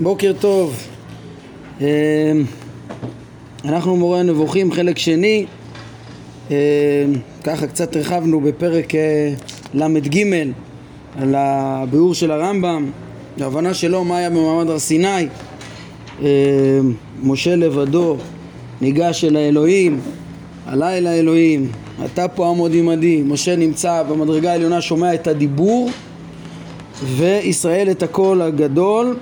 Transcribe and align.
בוקר 0.00 0.32
טוב. 0.40 0.86
אמ, 1.80 1.86
אנחנו 3.64 3.96
מורה 3.96 4.22
נבוכים 4.22 4.72
חלק 4.72 4.98
שני. 4.98 5.46
אמ, 6.50 6.54
ככה 7.44 7.66
קצת 7.66 7.96
הרחבנו 7.96 8.40
בפרק 8.40 8.94
אה, 8.94 9.32
ל"ג 9.74 10.26
על 11.18 11.34
הביאור 11.34 12.14
של 12.14 12.30
הרמב"ם, 12.30 12.90
ההבנה 13.40 13.74
שלו 13.74 14.04
מה 14.04 14.18
היה 14.18 14.30
במעמד 14.30 14.70
הר 14.70 14.78
סיני. 14.78 15.26
אמ, 16.20 16.26
משה 17.22 17.56
לבדו 17.56 18.16
ניגש 18.80 19.24
אל 19.24 19.36
האלוהים, 19.36 20.00
עלה 20.66 20.98
אל 20.98 21.06
האלוהים, 21.06 21.68
אתה 22.04 22.28
פה 22.28 22.48
עמוד 22.48 22.72
עמדי. 22.74 23.22
משה 23.26 23.56
נמצא 23.56 24.02
במדרגה 24.02 24.52
העליונה, 24.52 24.80
שומע 24.80 25.14
את 25.14 25.26
הדיבור 25.26 25.90
וישראל 27.04 27.90
את 27.90 28.02
הקול 28.02 28.42
הגדול 28.42 29.16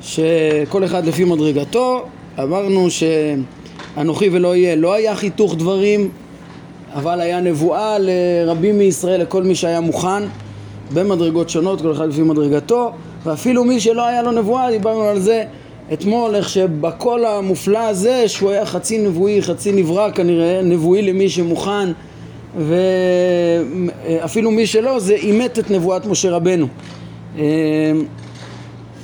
שכל 0.00 0.84
אחד 0.84 1.06
לפי 1.06 1.24
מדרגתו. 1.24 2.04
אמרנו 2.42 2.88
שאנוכי 2.90 4.28
ולא 4.32 4.56
יהיה 4.56 4.76
לא 4.76 4.94
היה 4.94 5.14
חיתוך 5.14 5.54
דברים 5.56 6.08
אבל 6.94 7.20
היה 7.20 7.40
נבואה 7.40 7.96
לרבים 7.98 8.78
מישראל 8.78 9.20
לכל 9.20 9.42
מי 9.42 9.54
שהיה 9.54 9.80
מוכן 9.80 10.22
במדרגות 10.94 11.50
שונות 11.50 11.80
כל 11.80 11.92
אחד 11.92 12.08
לפי 12.08 12.22
מדרגתו. 12.22 12.92
ואפילו 13.24 13.64
מי 13.64 13.80
שלא 13.80 14.06
היה 14.06 14.22
לו 14.22 14.32
נבואה 14.32 14.70
דיברנו 14.70 15.02
על 15.02 15.20
זה 15.20 15.44
אתמול 15.92 16.34
איך 16.34 16.48
שבקול 16.48 17.24
המופלא 17.24 17.78
הזה 17.78 18.28
שהוא 18.28 18.50
היה 18.50 18.66
חצי 18.66 18.98
נבואי 18.98 19.42
חצי 19.42 19.72
נברא 19.72 20.10
כנראה 20.10 20.62
נבואי 20.62 21.02
למי 21.02 21.28
שמוכן 21.28 21.88
ואפילו 22.58 24.50
מי 24.50 24.66
שלא 24.66 24.98
זה 24.98 25.14
אימת 25.14 25.58
את 25.58 25.70
נבואת 25.70 26.06
משה 26.06 26.30
רבנו 26.30 26.66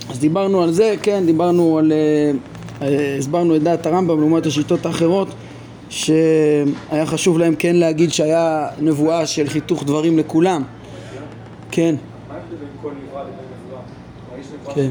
אז 0.08 0.18
דיברנו 0.20 0.62
על 0.62 0.72
זה, 0.72 0.94
כן, 1.02 1.26
דיברנו 1.26 1.78
על, 1.78 1.92
אה, 1.92 2.30
אה, 2.82 3.16
הסברנו 3.18 3.56
את 3.56 3.62
דעת 3.62 3.86
הרמב"ם 3.86 4.20
לעומת 4.20 4.46
השיטות 4.46 4.86
האחרות 4.86 5.28
שהיה 5.88 7.06
חשוב 7.06 7.38
להם 7.38 7.54
כן 7.58 7.76
להגיד 7.76 8.12
שהיה 8.12 8.68
נבואה 8.80 9.26
של 9.26 9.48
חיתוך 9.48 9.84
דברים 9.84 10.18
לכולם, 10.18 10.62
כן. 11.70 11.94
כן. 14.74 14.90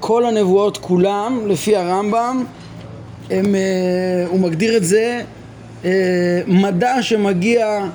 כל 0.00 0.24
הנבואות 0.26 0.78
כולם, 0.78 1.40
לפי 1.46 1.76
הרמב"ם, 1.76 2.44
הם, 3.30 3.54
אה, 3.54 4.26
הוא 4.28 4.40
מגדיר 4.40 4.76
את 4.76 4.84
זה 4.84 5.22
מדע 6.46 7.02
שמגיע 7.02 7.86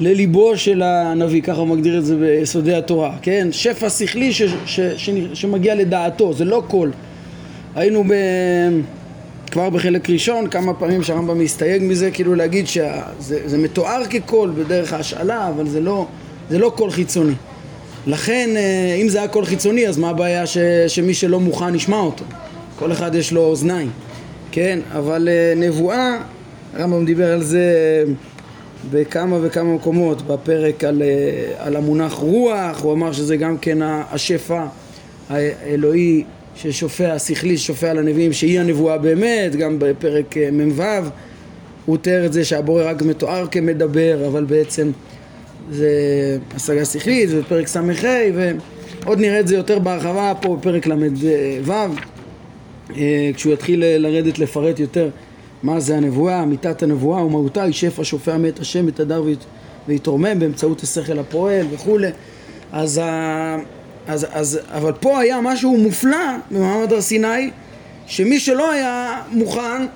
לליבו 0.00 0.56
של 0.56 0.82
הנביא, 0.82 1.42
ככה 1.42 1.60
הוא 1.60 1.68
מגדיר 1.68 1.98
את 1.98 2.04
זה 2.04 2.16
ביסודי 2.16 2.74
התורה, 2.74 3.16
כן? 3.22 3.48
שפע 3.50 3.90
שכלי 3.90 4.32
ש, 4.32 4.42
ש, 4.66 4.80
ש, 4.80 5.10
שמגיע 5.34 5.74
לדעתו, 5.74 6.32
זה 6.32 6.44
לא 6.44 6.62
קול. 6.68 6.92
היינו 7.74 8.04
ב... 8.04 8.12
כבר 9.50 9.70
בחלק 9.70 10.10
ראשון 10.10 10.48
כמה 10.48 10.74
פעמים 10.74 11.02
שהרמב"ם 11.02 11.38
מסתייג 11.38 11.82
מזה, 11.82 12.10
כאילו 12.10 12.34
להגיד 12.34 12.66
שזה 12.66 13.58
מתואר 13.58 14.02
כקול 14.10 14.50
בדרך 14.50 14.92
ההשאלה, 14.92 15.48
אבל 15.48 15.68
זה 15.68 15.80
לא, 15.80 16.06
זה 16.50 16.58
לא 16.58 16.72
קול 16.76 16.90
חיצוני. 16.90 17.34
לכן, 18.06 18.50
אה, 18.56 18.94
אם 19.02 19.08
זה 19.08 19.18
היה 19.18 19.28
קול 19.28 19.44
חיצוני, 19.44 19.88
אז 19.88 19.98
מה 19.98 20.10
הבעיה 20.10 20.46
ש, 20.46 20.58
שמי 20.88 21.14
שלא 21.14 21.40
מוכן 21.40 21.74
ישמע 21.74 21.96
אותו? 21.96 22.24
כל 22.78 22.92
אחד 22.92 23.14
יש 23.14 23.32
לו 23.32 23.40
אוזניים, 23.40 23.90
כן? 24.52 24.78
אבל 24.92 25.28
אה, 25.28 25.54
נבואה, 25.56 26.18
הרמב"ם 26.74 27.04
דיבר 27.04 27.32
על 27.32 27.42
זה 27.42 27.64
בכמה 28.90 29.38
וכמה 29.42 29.74
מקומות 29.74 30.22
בפרק 30.22 30.84
על, 30.84 31.02
אה, 31.02 31.66
על 31.66 31.76
המונח 31.76 32.12
רוח, 32.12 32.82
הוא 32.82 32.92
אמר 32.92 33.12
שזה 33.12 33.36
גם 33.36 33.58
כן 33.58 33.78
השפע 33.82 34.66
האלוהי 35.28 36.24
ששופע, 36.54 37.12
השכלי 37.12 37.56
ששופע 37.56 37.90
על 37.90 37.98
הנביאים 37.98 38.32
שהיא 38.32 38.60
הנבואה 38.60 38.98
באמת, 38.98 39.56
גם 39.56 39.76
בפרק 39.78 40.36
אה, 40.36 40.48
מ"ו. 40.52 40.82
הוא 41.86 41.96
תיאר 41.96 42.26
את 42.26 42.32
זה 42.32 42.44
שהבורא 42.44 42.90
רק 42.90 43.02
מתואר 43.02 43.46
כמדבר, 43.50 44.26
אבל 44.26 44.44
בעצם 44.44 44.90
זה 45.70 45.88
השגה 46.54 46.84
שכלית, 46.84 47.30
ובפרק 47.32 47.66
ס"ה, 47.66 47.80
ועוד 48.34 49.20
נראה 49.20 49.40
את 49.40 49.48
זה 49.48 49.56
יותר 49.56 49.78
בהרחבה 49.78 50.32
פה 50.42 50.56
בפרק 50.56 50.86
ל"ו, 50.86 51.72
אה, 52.96 53.30
כשהוא 53.34 53.52
יתחיל 53.52 53.84
לרדת 53.84 54.38
לפרט 54.38 54.80
יותר 54.80 55.10
מה 55.62 55.80
זה 55.80 55.96
הנבואה, 55.96 56.42
אמיתת 56.42 56.82
הנבואה 56.82 57.24
ומהותה 57.24 57.62
היא 57.62 57.72
שפע 57.72 58.04
שופע 58.04 58.36
מאת 58.36 58.60
השם 58.60 58.88
את 58.88 59.00
הדר 59.00 59.22
ויתרומם 59.88 60.38
באמצעות 60.38 60.82
השכל 60.82 61.18
הפועל 61.18 61.66
וכולי. 61.70 62.10
אז, 62.72 63.00
אז, 64.06 64.26
אז, 64.32 64.60
אבל 64.68 64.92
פה 64.92 65.18
היה 65.18 65.40
משהו 65.40 65.76
מופלא 65.76 66.36
במעמד 66.50 66.92
הר 66.92 67.00
סיני 67.00 67.50
שמי 68.06 68.40
שלא 68.40 68.72
היה 68.72 69.22
מוכן 69.32 69.86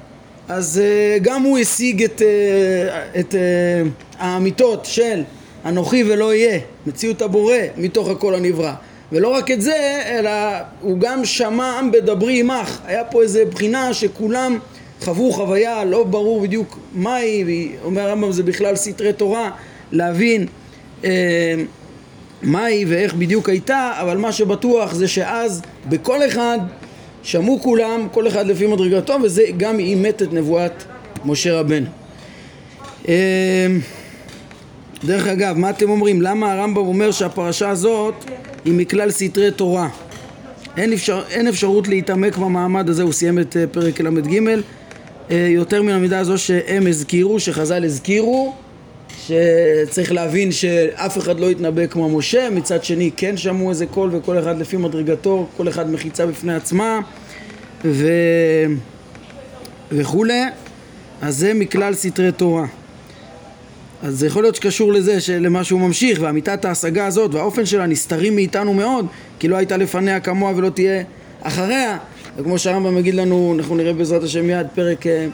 אז 0.49 0.81
אה, 0.85 1.19
גם 1.23 1.43
הוא 1.43 1.59
השיג 1.59 2.03
את, 2.03 2.23
אה, 2.23 3.21
את 3.21 3.35
אה, 3.35 3.83
האמיתות 4.19 4.85
של 4.85 5.23
אנוכי 5.65 6.05
ולא 6.07 6.35
יהיה, 6.35 6.59
מציאות 6.87 7.23
הבורא 7.23 7.57
מתוך 7.77 8.09
הכל 8.09 8.35
הנברא. 8.35 8.73
ולא 9.13 9.29
רק 9.29 9.51
את 9.51 9.61
זה, 9.63 10.03
אלא 10.07 10.31
הוא 10.81 10.99
גם 10.99 11.25
שמע 11.25 11.79
עם 11.79 11.91
בדברי 11.91 12.41
עמך 12.41 12.79
היה 12.87 13.05
פה 13.05 13.23
איזה 13.23 13.45
בחינה 13.45 13.95
שכולם 13.95 14.59
חוו 15.05 15.33
חוויה, 15.33 15.85
לא 15.85 16.05
ברור 16.05 16.41
בדיוק 16.41 16.79
מהי, 16.95 17.45
ואומר 17.47 18.01
הרמב"ם 18.01 18.33
זה 18.33 18.43
בכלל 18.43 18.77
סתרי 18.77 19.13
תורה, 19.13 19.51
להבין 19.93 20.47
אה, 21.05 21.55
מהי 22.43 22.85
ואיך 22.85 23.15
בדיוק 23.15 23.49
הייתה, 23.49 23.93
אבל 24.01 24.17
מה 24.17 24.33
שבטוח 24.33 24.95
זה 24.95 25.09
שאז 25.09 25.63
בכל 25.89 26.27
אחד 26.27 26.59
שמעו 27.23 27.61
כולם, 27.61 28.09
כל 28.13 28.29
אחד 28.29 28.47
לפי 28.47 28.67
מדרגתו, 28.67 29.17
וזה 29.23 29.43
גם 29.57 29.79
אימת 29.79 30.23
את 30.23 30.33
נבואת 30.33 30.85
משה 31.25 31.61
רבנו. 31.61 31.87
אה, 33.09 33.67
דרך 35.05 35.27
אגב, 35.27 35.59
מה 35.59 35.71
אתם 35.71 35.91
אומרים? 35.91 36.23
למה 36.23 36.53
הרמב"ם 36.53 36.87
אומר 36.87 37.11
שהפרשה 37.11 37.71
הזאת 37.71 38.15
היא 38.65 38.75
מכלל 38.75 39.11
סתרי 39.11 39.51
תורה? 39.51 39.89
אין, 40.77 40.93
אפשר, 40.93 41.23
אין 41.31 41.49
אפשרות 41.49 41.89
להתעמק 41.89 42.37
במעמד 42.37 42.89
הזה, 42.89 43.03
הוא 43.03 43.13
סיים 43.13 43.39
את 43.39 43.57
אה, 43.57 43.67
פרק 43.67 44.01
ל"ג 44.01 44.41
יותר 45.33 45.83
מן 45.83 45.93
המידה 45.93 46.19
הזו 46.19 46.39
שהם 46.39 46.87
הזכירו, 46.87 47.41
שחז"ל 47.41 47.85
הזכירו 47.85 48.55
שצריך 49.27 50.13
להבין 50.13 50.53
שאף 50.53 51.19
אחד 51.19 51.41
לא 51.41 51.51
יתנבא 51.51 51.87
כמו 51.87 52.19
משה, 52.19 52.51
מצד 52.51 52.85
שני 52.85 53.11
כן 53.17 53.37
שמעו 53.37 53.71
איזה 53.71 53.87
קול 53.87 54.11
וכל 54.13 54.39
אחד 54.39 54.59
לפי 54.59 54.77
מדרגתו, 54.77 55.47
כל 55.57 55.69
אחד 55.69 55.91
מחיצה 55.91 56.27
בפני 56.27 56.55
עצמה 56.55 57.01
ו... 57.85 58.07
וכולי, 59.93 60.43
אז 61.23 61.37
זה 61.37 61.55
מכלל 61.55 61.95
סתרי 61.95 62.33
תורה. 62.33 62.67
אז 64.03 64.19
זה 64.19 64.27
יכול 64.27 64.43
להיות 64.43 64.55
שקשור 64.55 64.93
לזה, 64.93 65.19
למה 65.41 65.65
שהוא 65.65 65.81
ממשיך, 65.81 66.19
ואמיתת 66.23 66.65
ההשגה 66.65 67.07
הזאת 67.07 67.35
והאופן 67.35 67.67
שלה 67.67 67.87
נסתרים 67.87 68.35
מאיתנו 68.35 68.75
מאוד, 68.75 69.07
כי 69.39 69.49
לא 69.49 69.57
הייתה 69.57 69.77
לפניה 69.77 70.21
כמוה 70.21 70.53
ולא 70.57 70.71
תהיה 70.71 71.03
אחריה, 71.43 71.99
וכמו 72.37 72.59
שהרמב"ם 72.59 72.99
יגיד 72.99 73.15
לנו, 73.15 73.55
אנחנו 73.59 73.77
נראה 73.77 73.93
בעזרת 73.93 74.23
השם 74.23 74.47
מיד 74.47 74.67
פרק 74.75 75.07
אה, 75.07 75.27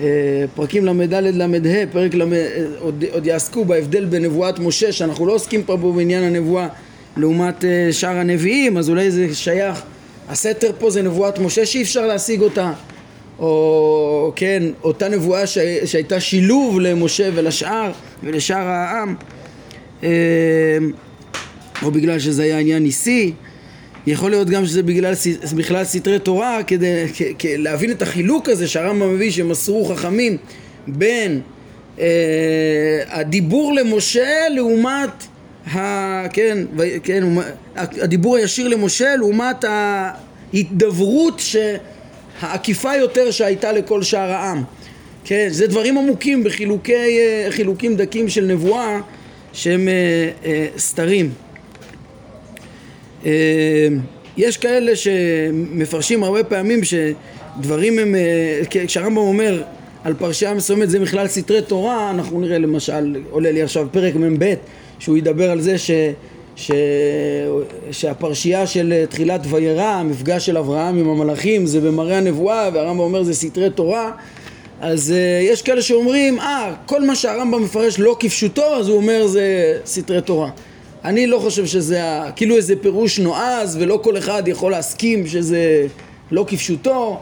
אה, 0.00 0.44
פרקים 0.54 0.86
ל"ד 0.86 1.14
ל"ה, 1.14 1.84
פרק 1.92 2.14
ל"ד, 2.14 2.32
עוד, 2.78 3.04
עוד 3.10 3.26
יעסקו 3.26 3.64
בהבדל 3.64 4.04
בין 4.04 4.22
נבואת 4.22 4.58
משה, 4.58 4.92
שאנחנו 4.92 5.26
לא 5.26 5.32
עוסקים 5.32 5.62
פה 5.62 5.76
בעניין 5.76 6.24
הנבואה 6.24 6.68
לעומת 7.16 7.64
אה, 7.64 7.88
שאר 7.92 8.16
הנביאים, 8.16 8.78
אז 8.78 8.88
אולי 8.90 9.10
זה 9.10 9.34
שייך, 9.34 9.82
הסתר 10.28 10.70
פה 10.78 10.90
זה 10.90 11.02
נבואת 11.02 11.38
משה 11.38 11.66
שאי 11.66 11.82
אפשר 11.82 12.06
להשיג 12.06 12.40
אותה, 12.40 12.72
או 13.38 14.32
כן, 14.36 14.62
אותה 14.82 15.08
נבואה 15.08 15.46
שהייתה 15.84 16.20
שילוב 16.20 16.80
למשה 16.80 17.28
ולשאר 17.34 17.92
ולשאר 18.22 18.66
העם, 18.66 19.14
או 21.82 21.90
בגלל 21.90 22.18
שזה 22.18 22.42
היה 22.42 22.58
עניין 22.58 22.82
ניסי 22.82 23.32
יכול 24.06 24.30
להיות 24.30 24.50
גם 24.50 24.66
שזה 24.66 24.82
בגלל, 24.82 25.14
בכלל 25.56 25.84
סתרי 25.84 26.18
תורה, 26.18 26.62
כדי 26.62 27.04
להבין 27.44 27.90
את 27.90 28.02
החילוק 28.02 28.48
הזה 28.48 28.68
שהרמב"ם 28.68 29.14
מביא 29.14 29.30
שמסרו 29.30 29.84
חכמים 29.84 30.36
בין 30.86 31.40
אה, 32.00 32.06
הדיבור 33.08 33.74
למשה 33.74 34.48
לעומת 34.54 35.10
ה, 35.74 36.28
כן, 36.32 36.58
ו, 36.76 36.82
כן, 37.02 37.24
הדיבור 37.76 38.36
הישיר 38.36 38.68
למשה 38.68 39.16
לעומת 39.16 39.64
ההידברות 39.64 41.42
העקיפה 42.40 42.96
יותר 42.96 43.30
שהייתה 43.30 43.72
לכל 43.72 44.02
שאר 44.02 44.30
העם. 44.30 44.62
כן, 45.24 45.48
זה 45.50 45.66
דברים 45.66 45.98
עמוקים 45.98 46.44
בחילוקים 46.44 47.92
אה, 47.92 47.96
דקים 47.96 48.28
של 48.28 48.44
נבואה 48.44 49.00
שהם 49.52 49.88
אה, 49.88 50.30
אה, 50.44 50.66
סתרים. 50.78 51.30
אה, 53.26 53.88
יש 54.36 54.56
כאלה 54.56 54.96
שמפרשים 54.96 56.24
הרבה 56.24 56.44
פעמים 56.44 56.80
שדברים 56.84 57.98
הם, 57.98 58.14
אה, 58.14 58.62
כשהרמב"ם 58.86 59.16
אומר 59.16 59.62
על 60.04 60.14
פרשייה 60.14 60.54
מסוימת 60.54 60.90
זה 60.90 60.98
בכלל 60.98 61.28
סתרי 61.28 61.62
תורה, 61.62 62.10
אנחנו 62.10 62.40
נראה 62.40 62.58
למשל, 62.58 63.16
עולה 63.30 63.50
לי 63.50 63.62
עכשיו 63.62 63.86
פרק 63.92 64.14
מ"ב 64.14 64.54
שהוא 64.98 65.16
ידבר 65.16 65.50
על 65.50 65.60
זה 65.60 65.78
ש, 65.78 65.90
ש... 66.56 66.70
שהפרשייה 67.90 68.66
של 68.66 69.04
תחילת 69.08 69.40
וירא, 69.50 69.82
המפגש 69.82 70.46
של 70.46 70.58
אברהם 70.58 70.98
עם 70.98 71.08
המלאכים 71.08 71.66
זה 71.66 71.80
במראה 71.80 72.18
הנבואה 72.18 72.70
והרמב"ם 72.74 73.00
אומר 73.00 73.22
זה 73.22 73.34
סתרי 73.34 73.70
תורה 73.70 74.12
אז 74.80 75.14
uh, 75.16 75.52
יש 75.52 75.62
כאלה 75.62 75.82
שאומרים, 75.82 76.38
אה, 76.38 76.72
ah, 76.72 76.88
כל 76.88 77.06
מה 77.06 77.14
שהרמב"ם 77.14 77.62
מפרש 77.62 77.98
לא 77.98 78.16
כפשוטו 78.20 78.76
אז 78.76 78.88
הוא 78.88 78.96
אומר 78.96 79.26
זה 79.26 79.78
סתרי 79.86 80.20
תורה 80.20 80.50
אני 81.04 81.26
לא 81.26 81.38
חושב 81.38 81.66
שזה 81.66 82.00
כאילו 82.36 82.56
איזה 82.56 82.74
פירוש 82.76 83.18
נועז 83.18 83.76
ולא 83.80 84.00
כל 84.02 84.18
אחד 84.18 84.48
יכול 84.48 84.72
להסכים 84.72 85.26
שזה 85.26 85.86
לא 86.30 86.44
כפשוטו 86.48 87.18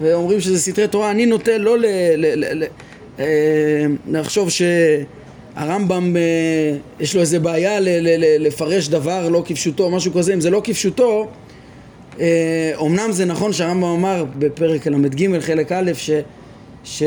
ואומרים 0.00 0.40
שזה 0.40 0.60
סתרי 0.60 0.88
תורה, 0.88 1.10
אני 1.10 1.26
נוטה 1.26 1.58
לא 1.58 1.78
ל... 1.78 1.84
ל, 2.16 2.44
ל, 2.44 2.62
ל 2.62 2.64
אה, 3.18 3.86
לחשוב 4.10 4.48
שהרמב"ם 4.50 6.16
אה, 6.16 6.76
יש 7.00 7.14
לו 7.14 7.20
איזה 7.20 7.38
בעיה 7.38 7.80
ל, 7.80 7.88
ל, 7.88 8.08
ל, 8.18 8.46
לפרש 8.46 8.88
דבר 8.88 9.28
לא 9.28 9.42
כפשוטו, 9.46 9.90
משהו 9.90 10.12
כזה, 10.12 10.34
אם 10.34 10.40
זה 10.40 10.50
לא 10.50 10.60
כפשוטו 10.64 11.26
אה, 12.20 12.72
אומנם 12.76 13.12
זה 13.12 13.24
נכון 13.24 13.52
שהרמב"ם 13.52 13.84
אמר 13.84 14.24
בפרק 14.38 14.86
ל"ג 14.86 15.40
חלק 15.40 15.72
א' 15.72 15.90
ש, 16.84 17.02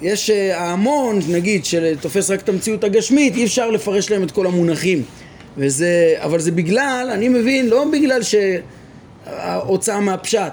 שיש 0.00 0.30
ההמון 0.30 1.20
נגיד 1.28 1.64
שתופס 1.64 2.30
רק 2.30 2.40
את 2.40 2.48
המציאות 2.48 2.84
הגשמית 2.84 3.34
אי 3.36 3.44
אפשר 3.44 3.70
לפרש 3.70 4.10
להם 4.10 4.22
את 4.22 4.30
כל 4.30 4.46
המונחים 4.46 5.02
וזה, 5.58 6.14
אבל 6.18 6.40
זה 6.40 6.50
בגלל, 6.50 7.08
אני 7.12 7.28
מבין, 7.28 7.68
לא 7.68 7.84
בגלל 7.92 8.20
שההוצאה 8.22 10.00
מהפשט 10.00 10.52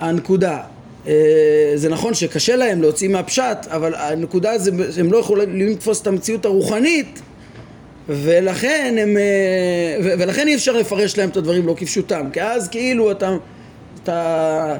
הנקודה. 0.00 0.58
אה, 1.06 1.12
זה 1.74 1.88
נכון 1.88 2.14
שקשה 2.14 2.56
להם 2.56 2.82
להוציא 2.82 3.08
מהפשט, 3.08 3.66
אבל 3.66 3.94
הנקודה 3.94 4.58
זה, 4.58 5.00
הם 5.00 5.12
לא 5.12 5.18
יכולים 5.18 5.68
לתפוס 5.68 6.02
את 6.02 6.06
המציאות 6.06 6.44
הרוחנית 6.44 7.22
ולכן 8.08 8.96
הם, 8.98 9.16
אה, 9.16 10.16
ולכן 10.18 10.48
אי 10.48 10.54
אפשר 10.54 10.72
לפרש 10.72 11.18
להם 11.18 11.28
את 11.28 11.36
הדברים 11.36 11.66
לא 11.66 11.74
כפשוטם, 11.76 12.26
כי 12.32 12.42
אז 12.42 12.68
כאילו 12.68 13.10
אתה, 13.10 13.36
אתה 14.02 14.76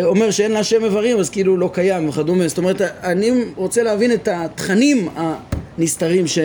אומר 0.00 0.30
שאין 0.30 0.52
להשם 0.52 0.84
איברים 0.84 1.18
אז 1.18 1.30
כאילו 1.30 1.56
לא 1.56 1.70
קיים 1.72 2.08
וכדומה, 2.08 2.48
זאת 2.48 2.58
אומרת 2.58 2.80
אני 2.80 3.30
רוצה 3.56 3.82
להבין 3.82 4.12
את 4.12 4.28
התכנים 4.28 5.08
הנסתרים 5.16 6.26
ש, 6.26 6.38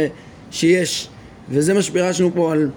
שיש. 0.52 1.08
וזה 1.50 1.74
מה 1.74 1.82
שפירשנו 1.82 2.32
פה 2.36 2.52
על 2.52 2.70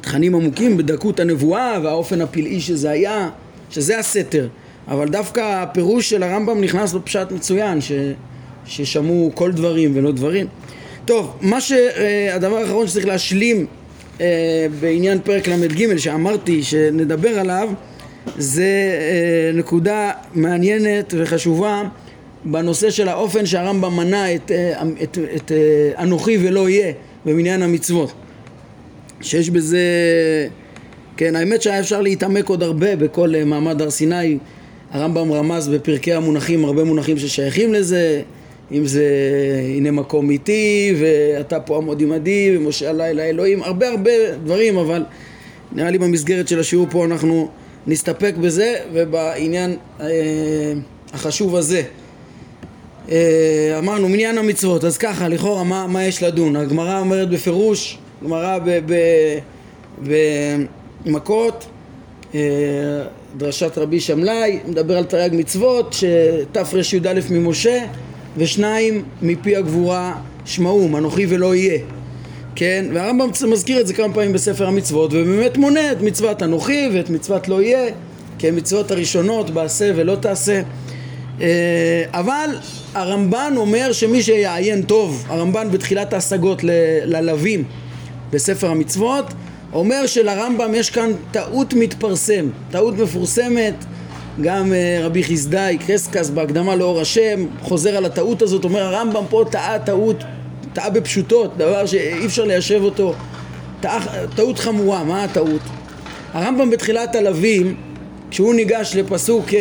תכנים 0.00 0.34
עמוקים 0.34 0.76
בדקות 0.76 1.20
הנבואה 1.20 1.78
והאופן 1.82 2.20
הפלאי 2.20 2.60
שזה 2.60 2.90
היה 2.90 3.28
שזה 3.70 3.98
הסתר, 3.98 4.48
אבל 4.88 5.08
דווקא 5.08 5.62
הפירוש 5.62 6.10
של 6.10 6.22
הרמב"ם 6.22 6.60
נכנס 6.60 6.94
לפשט 6.94 7.32
מצוין, 7.32 7.80
ש, 7.80 7.92
ששמעו 8.66 9.30
כל 9.34 9.52
דברים 9.52 9.92
ולא 9.94 10.12
דברים. 10.12 10.46
טוב, 11.04 11.36
מה 11.40 11.60
שהדבר 11.60 12.56
האחרון 12.56 12.86
שצריך 12.86 13.06
להשלים 13.06 13.66
אה, 14.20 14.66
בעניין 14.80 15.18
פרק 15.24 15.48
ל"ג 15.48 15.96
שאמרתי 15.96 16.62
שנדבר 16.62 17.38
עליו 17.38 17.68
זה 18.38 18.62
אה, 18.64 19.50
נקודה 19.54 20.10
מעניינת 20.34 21.14
וחשובה 21.16 21.82
בנושא 22.44 22.90
של 22.90 23.08
האופן 23.08 23.46
שהרמב"ם 23.46 23.96
מנה 23.96 24.34
את, 24.34 24.50
אה, 24.50 24.82
את, 25.02 25.18
את 25.36 25.52
אנוכי 25.98 26.38
ולא 26.42 26.68
יהיה 26.68 26.92
במניין 27.24 27.62
המצוות 27.62 28.12
שיש 29.20 29.50
בזה 29.50 29.78
כן, 31.16 31.36
האמת 31.36 31.62
שהיה 31.62 31.80
אפשר 31.80 32.00
להתעמק 32.00 32.48
עוד 32.48 32.62
הרבה 32.62 32.96
בכל 32.96 33.34
מעמד 33.46 33.82
הר 33.82 33.90
סיני. 33.90 34.38
הרמב"ם 34.90 35.32
רמז 35.32 35.68
בפרקי 35.68 36.12
המונחים 36.12 36.64
הרבה 36.64 36.84
מונחים 36.84 37.18
ששייכים 37.18 37.72
לזה, 37.72 38.22
אם 38.72 38.86
זה 38.86 39.04
הנה 39.76 39.90
מקום 39.90 40.30
איתי, 40.30 40.94
ואתה 41.00 41.60
פה 41.60 41.76
עמוד 41.76 42.02
עמדי, 42.02 42.56
ומשה 42.56 42.90
עלי 42.90 43.14
לאלוהים, 43.14 43.62
הרבה 43.62 43.88
הרבה 43.88 44.10
דברים, 44.44 44.78
אבל 44.78 45.04
נראה 45.72 45.90
לי 45.90 45.98
במסגרת 45.98 46.48
של 46.48 46.60
השיעור 46.60 46.86
פה 46.90 47.04
אנחנו 47.04 47.48
נסתפק 47.86 48.34
בזה 48.40 48.76
ובעניין 48.92 49.76
אה, 50.00 50.06
החשוב 51.12 51.56
הזה. 51.56 51.82
אה, 53.10 53.76
אמרנו 53.78 54.08
מניין 54.08 54.38
המצוות, 54.38 54.84
אז 54.84 54.98
ככה, 54.98 55.28
לכאורה 55.28 55.64
מה, 55.64 55.86
מה 55.86 56.04
יש 56.04 56.22
לדון? 56.22 56.56
הגמרא 56.56 57.00
אומרת 57.00 57.30
בפירוש, 57.30 57.98
גמרא 58.24 58.58
ב... 58.58 58.78
ב, 58.86 58.94
ב 60.08 60.14
מכות, 61.06 61.66
אה, 62.34 62.40
דרשת 63.36 63.78
רבי 63.78 64.00
שמלאי, 64.00 64.58
מדבר 64.68 64.96
על 64.96 65.04
תרי"ג 65.04 65.30
מצוות, 65.32 65.92
שתרי"א 65.92 67.20
ממשה 67.30 67.84
ושניים 68.36 69.04
מפי 69.22 69.56
הגבורה 69.56 70.14
שמעום, 70.44 70.96
אנוכי 70.96 71.26
ולא 71.28 71.54
יהיה. 71.54 71.78
כן? 72.56 72.84
והרמב"ם 72.94 73.30
מזכיר 73.48 73.80
את 73.80 73.86
זה 73.86 73.94
כמה 73.94 74.14
פעמים 74.14 74.32
בספר 74.32 74.66
המצוות, 74.66 75.12
ובאמת 75.12 75.56
מונה 75.56 75.92
את 75.92 76.00
מצוות 76.00 76.42
אנוכי 76.42 76.88
ואת 76.94 77.10
מצוות 77.10 77.48
לא 77.48 77.62
יהיה, 77.62 77.92
כמצוות 78.38 78.90
הראשונות, 78.90 79.50
בעשה 79.50 79.92
ולא 79.96 80.16
תעשה. 80.16 80.60
אה, 81.40 82.04
אבל 82.10 82.50
הרמב"ן 82.94 83.54
אומר 83.56 83.92
שמי 83.92 84.22
שיעיין 84.22 84.82
טוב, 84.82 85.24
הרמב"ן 85.28 85.70
בתחילת 85.70 86.12
ההשגות 86.12 86.60
ללווים 87.04 87.64
בספר 88.30 88.70
המצוות, 88.70 89.24
אומר 89.72 90.06
שלרמב"ם 90.06 90.74
יש 90.74 90.90
כאן 90.90 91.12
טעות 91.30 91.74
מתפרסם, 91.74 92.48
טעות 92.70 92.98
מפורסמת, 92.98 93.74
גם 94.40 94.72
uh, 94.72 95.04
רבי 95.04 95.24
חסדאי 95.24 95.78
קרסקס 95.78 96.30
בהקדמה 96.30 96.76
לאור 96.76 97.00
השם 97.00 97.46
חוזר 97.62 97.96
על 97.96 98.04
הטעות 98.04 98.42
הזאת, 98.42 98.64
אומר 98.64 98.82
הרמב"ם 98.82 99.24
פה 99.30 99.44
טעה 99.50 99.78
טעות, 99.78 100.24
טעה 100.76 100.90
בפשוטות, 100.90 101.56
דבר 101.56 101.86
שאי 101.86 102.26
אפשר 102.26 102.44
ליישב 102.44 102.82
אותו, 102.82 103.14
טעה, 103.80 104.00
טעות 104.36 104.58
חמורה, 104.58 105.04
מה 105.04 105.24
הטעות? 105.24 105.60
הרמב"ם 106.32 106.70
בתחילת 106.70 107.14
הלווים, 107.14 107.74
כשהוא 108.30 108.54
ניגש 108.54 108.96
לפסוק 108.96 109.48
uh, 109.48 109.52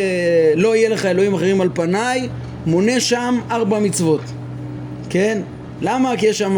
לא 0.55 0.75
יהיה 0.75 0.89
לך 0.89 1.05
אלוהים 1.05 1.33
אחרים 1.33 1.61
על 1.61 1.69
פניי, 1.73 2.29
מונה 2.65 2.99
שם 2.99 3.39
ארבע 3.51 3.79
מצוות, 3.79 4.21
כן? 5.09 5.41
למה? 5.81 6.17
כי 6.17 6.25
יש 6.25 6.37
שם 6.37 6.57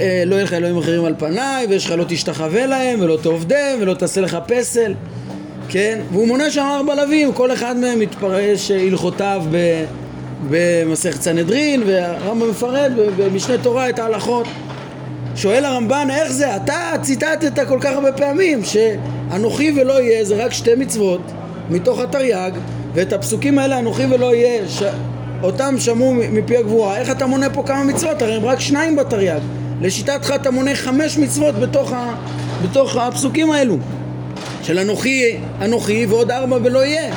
אה, 0.00 0.22
לא 0.26 0.34
יהיה 0.34 0.44
לך 0.44 0.52
אלוהים 0.52 0.78
אחרים 0.78 1.04
על 1.04 1.14
פניי, 1.18 1.66
ויש 1.68 1.86
לך 1.86 1.92
לא 1.92 2.04
תשתחווה 2.08 2.66
להם, 2.66 3.00
ולא 3.00 3.18
תעובדם, 3.22 3.78
ולא 3.80 3.94
תעשה 3.94 4.20
לך 4.20 4.38
פסל, 4.46 4.94
כן? 5.68 5.98
והוא 6.12 6.28
מונה 6.28 6.50
שם 6.50 6.64
ארבע 6.64 6.94
לווים, 6.94 7.32
כל 7.32 7.52
אחד 7.52 7.76
מהם 7.76 7.98
מתפרש 7.98 8.70
הלכותיו 8.70 9.42
במסכת 10.50 11.22
סנהדרין, 11.22 11.82
והרמב"ם 11.86 12.50
מפרט 12.50 12.92
במשנה 13.16 13.58
תורה 13.58 13.88
את 13.88 13.98
ההלכות. 13.98 14.46
שואל 15.36 15.64
הרמב"ן, 15.64 16.08
איך 16.10 16.32
זה? 16.32 16.56
אתה 16.56 16.92
ציטטת 17.02 17.68
כל 17.68 17.78
כך 17.80 17.90
הרבה 17.92 18.12
פעמים 18.12 18.60
שאנוכי 18.64 19.72
ולא 19.80 20.02
יהיה 20.02 20.24
זה 20.24 20.44
רק 20.44 20.52
שתי 20.52 20.74
מצוות 20.74 21.20
מתוך 21.70 21.98
התרי"ג, 22.00 22.50
ואת 22.94 23.12
הפסוקים 23.12 23.58
האלה 23.58 23.78
אנוכי 23.78 24.06
ולא 24.06 24.34
יהיה, 24.34 24.68
ש... 24.68 24.82
אותם 25.42 25.74
שמעו 25.78 26.14
מפי 26.14 26.56
הגבורה. 26.56 26.98
איך 26.98 27.10
אתה 27.10 27.26
מונה 27.26 27.50
פה 27.50 27.62
כמה 27.66 27.84
מצוות? 27.84 28.22
הרי 28.22 28.34
הם 28.34 28.44
רק 28.44 28.60
שניים 28.60 28.96
בתרי"ג. 28.96 29.40
לשיטתך 29.80 30.32
אתה 30.34 30.50
מונה 30.50 30.74
חמש 30.74 31.18
מצוות 31.18 31.54
בתוך, 31.54 31.92
ה, 31.92 32.14
בתוך 32.62 32.96
הפסוקים 32.96 33.50
האלו 33.50 33.76
של 34.62 34.78
אנוכי, 34.78 35.36
אנוכי 35.60 36.06
ועוד 36.06 36.30
ארבע 36.30 36.58
ולא 36.62 36.84
יהיה 36.84 37.14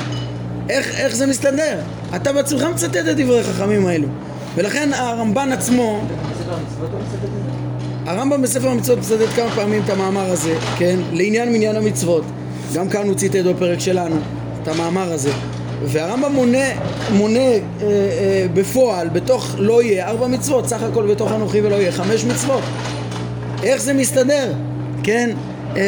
איך, 0.68 1.00
איך 1.00 1.16
זה 1.16 1.26
מסתדר? 1.26 1.78
אתה 2.16 2.32
בעצמך 2.32 2.62
מצטט 2.62 2.96
את 2.96 3.16
דברי 3.16 3.40
החכמים 3.40 3.86
האלו 3.86 4.08
ולכן 4.54 4.90
הרמב"ן 4.92 5.52
עצמו 5.52 6.00
הרמב"ם 8.06 8.42
בספר 8.42 8.68
המצוות 8.68 8.98
מצטט 8.98 9.28
כמה 9.36 9.50
פעמים 9.50 9.82
את 9.84 9.90
המאמר 9.90 10.30
הזה, 10.30 10.54
כן? 10.78 10.98
לעניין 11.12 11.52
מניין 11.52 11.76
המצוות 11.76 12.24
גם 12.74 12.88
כאן 12.88 13.06
הוא 13.06 13.14
ציטט 13.14 13.44
בפרק 13.44 13.80
שלנו 13.80 14.16
את 14.62 14.68
המאמר 14.68 15.12
הזה 15.12 15.30
והרמב"ם 15.84 16.32
מונה, 16.32 16.66
מונה 17.10 17.38
אה, 17.38 17.58
אה, 17.82 18.46
בפועל, 18.54 19.08
בתוך 19.08 19.54
לא 19.58 19.82
יהיה, 19.82 20.08
ארבע 20.08 20.26
מצוות, 20.26 20.68
סך 20.68 20.82
הכל 20.82 21.06
בתוך 21.06 21.32
אנוכי 21.32 21.60
ולא 21.60 21.74
יהיה, 21.74 21.92
חמש 21.92 22.24
מצוות. 22.24 22.62
איך 23.62 23.82
זה 23.82 23.92
מסתדר, 23.92 24.52
כן? 25.02 25.30
אה, 25.76 25.82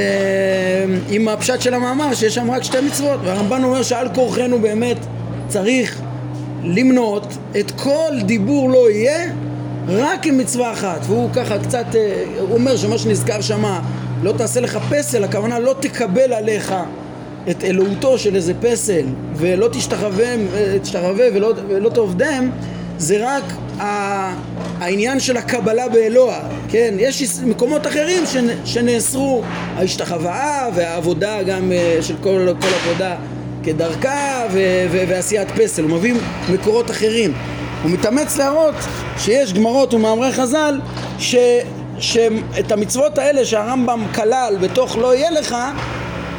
עם 1.10 1.28
הפשט 1.28 1.60
של 1.60 1.74
המאמר, 1.74 2.14
שיש 2.14 2.34
שם 2.34 2.50
רק 2.50 2.62
שתי 2.62 2.80
מצוות, 2.80 3.20
והרמב"ן 3.24 3.64
אומר 3.64 3.82
שעל 3.82 4.08
כורחנו 4.14 4.58
באמת 4.58 4.96
צריך 5.48 6.00
למנות 6.64 7.26
את 7.60 7.70
כל 7.70 8.12
דיבור 8.22 8.70
לא 8.70 8.90
יהיה 8.90 9.32
רק 9.88 10.26
עם 10.26 10.38
מצווה 10.38 10.72
אחת, 10.72 11.00
והוא 11.02 11.30
ככה 11.32 11.58
קצת, 11.58 11.86
אה, 11.94 12.24
אומר 12.50 12.76
שמה 12.76 12.98
שנזכר 12.98 13.40
שמה 13.40 13.80
לא 14.22 14.32
תעשה 14.32 14.60
לך 14.60 14.78
פסל, 14.90 15.24
הכוונה 15.24 15.58
לא 15.58 15.74
תקבל 15.80 16.32
עליך 16.32 16.74
את 17.50 17.64
אלוהותו 17.64 18.18
של 18.18 18.36
איזה 18.36 18.52
פסל 18.60 19.04
ולא 19.34 19.68
תשתחווה, 19.72 20.34
תשתחווה 20.82 21.26
ולא, 21.34 21.52
ולא 21.68 21.88
תעובדם 21.88 22.50
זה 22.98 23.36
רק 23.36 23.44
העניין 24.80 25.20
של 25.20 25.36
הקבלה 25.36 25.88
באלוה, 25.88 26.40
כן? 26.68 26.94
יש 26.98 27.38
מקומות 27.46 27.86
אחרים 27.86 28.22
שנאסרו. 28.64 29.42
ההשתחוואה 29.76 30.68
והעבודה 30.74 31.42
גם 31.42 31.72
אה, 31.72 31.98
של 32.02 32.14
כל, 32.22 32.48
כל 32.60 32.68
עבודה 32.84 33.16
כדרכה 33.68 34.46
ו- 34.52 34.86
ו- 34.90 35.04
ועשיית 35.08 35.48
פסל, 35.50 35.82
הוא 35.82 35.90
מביא 35.90 36.14
מקורות 36.52 36.90
אחרים. 36.90 37.32
הוא 37.82 37.90
מתאמץ 37.90 38.36
להראות 38.36 38.74
שיש 39.18 39.52
גמרות 39.52 39.94
ומאמרי 39.94 40.32
חז"ל 40.32 40.80
ש... 41.18 41.36
שאת 41.98 42.72
המצוות 42.72 43.18
האלה 43.18 43.44
שהרמב"ם 43.44 44.04
כלל 44.14 44.56
בתוך 44.60 44.96
לא 44.96 45.14
יהיה 45.14 45.30
לך 45.30 45.56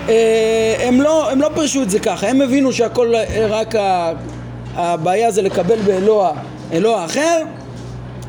אה, 0.09 0.75
הם 0.79 1.01
לא, 1.01 1.31
הם 1.31 1.41
לא 1.41 1.49
פרשו 1.55 1.81
את 1.81 1.89
זה 1.89 1.99
ככה, 1.99 2.27
הם 2.27 2.41
הבינו 2.41 2.73
שהכל 2.73 3.13
רק 3.49 3.75
הבעיה 4.75 5.31
זה 5.31 5.41
לקבל 5.41 5.79
באלוה 5.85 6.31
אלוה 6.73 7.05
אחר 7.05 7.41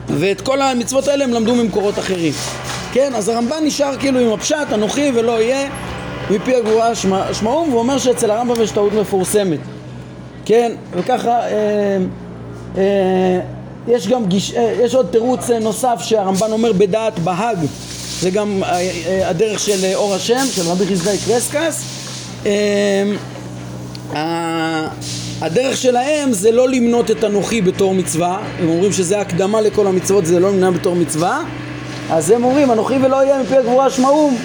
ואת 0.09 0.41
כל 0.41 0.63
המצוות 0.63 1.09
האלה 1.09 1.25
הם 1.25 1.33
למדו 1.33 1.55
ממקורות 1.55 1.99
אחרים. 1.99 2.33
כן, 2.93 3.13
אז 3.15 3.29
הרמב"ן 3.29 3.65
נשאר 3.65 3.97
כאילו 3.97 4.21
עם 4.21 4.33
הפשט, 4.33 4.73
אנוכי 4.75 5.13
ולא 5.15 5.43
יהיה 5.43 5.69
מפי 6.31 6.55
הגבורה 6.55 6.95
שמעום, 7.33 7.69
והוא 7.69 7.79
אומר 7.79 7.99
שאצל 7.99 8.31
הרמב"ם 8.31 8.63
יש 8.63 8.71
טעות 8.71 8.93
מפורסמת. 8.93 9.61
כן, 10.45 10.73
וככה 10.93 11.41
אה, 11.41 11.99
אה, 12.79 13.41
יש 13.89 14.09
גם 14.09 14.27
גיש, 14.27 14.55
אה, 14.55 14.75
יש 14.81 14.95
עוד 14.95 15.07
תירוץ 15.11 15.51
נוסף 15.51 16.01
שהרמב"ן 16.01 16.53
אומר 16.53 16.73
בדעת 16.73 17.19
בהאג. 17.19 17.59
זה 18.21 18.31
גם 18.31 18.63
אה, 18.65 18.81
אה, 19.07 19.29
הדרך 19.29 19.61
של 19.61 19.85
אה, 19.85 19.95
אור 19.95 20.15
השם, 20.15 20.45
של 20.51 20.63
רבי 20.67 20.87
חסדאי 20.87 21.19
קרסקס. 21.27 21.85
הדרך 25.41 25.77
שלהם 25.77 26.33
זה 26.33 26.53
לא 26.53 26.69
למנות 26.69 27.11
את 27.11 27.25
אנוכי 27.25 27.63
בתור 27.63 27.95
מצווה, 27.95 28.39
הם 28.59 28.69
אומרים 28.69 28.93
שזה 28.93 29.21
הקדמה 29.21 29.61
לכל 29.61 29.87
המצוות, 29.87 30.27
זה 30.27 30.41
לא 30.41 30.51
למנה 30.51 30.71
בתור 30.71 30.97
מצווה 30.97 31.43
אז 32.11 32.31
הם 32.31 32.45
אומרים 32.45 32.73
אנוכי 32.73 32.95
ולא 33.03 33.25
יהיה 33.25 33.43
מפי 33.43 33.57
הגבורה 33.57 33.91
שמעום 33.91 34.39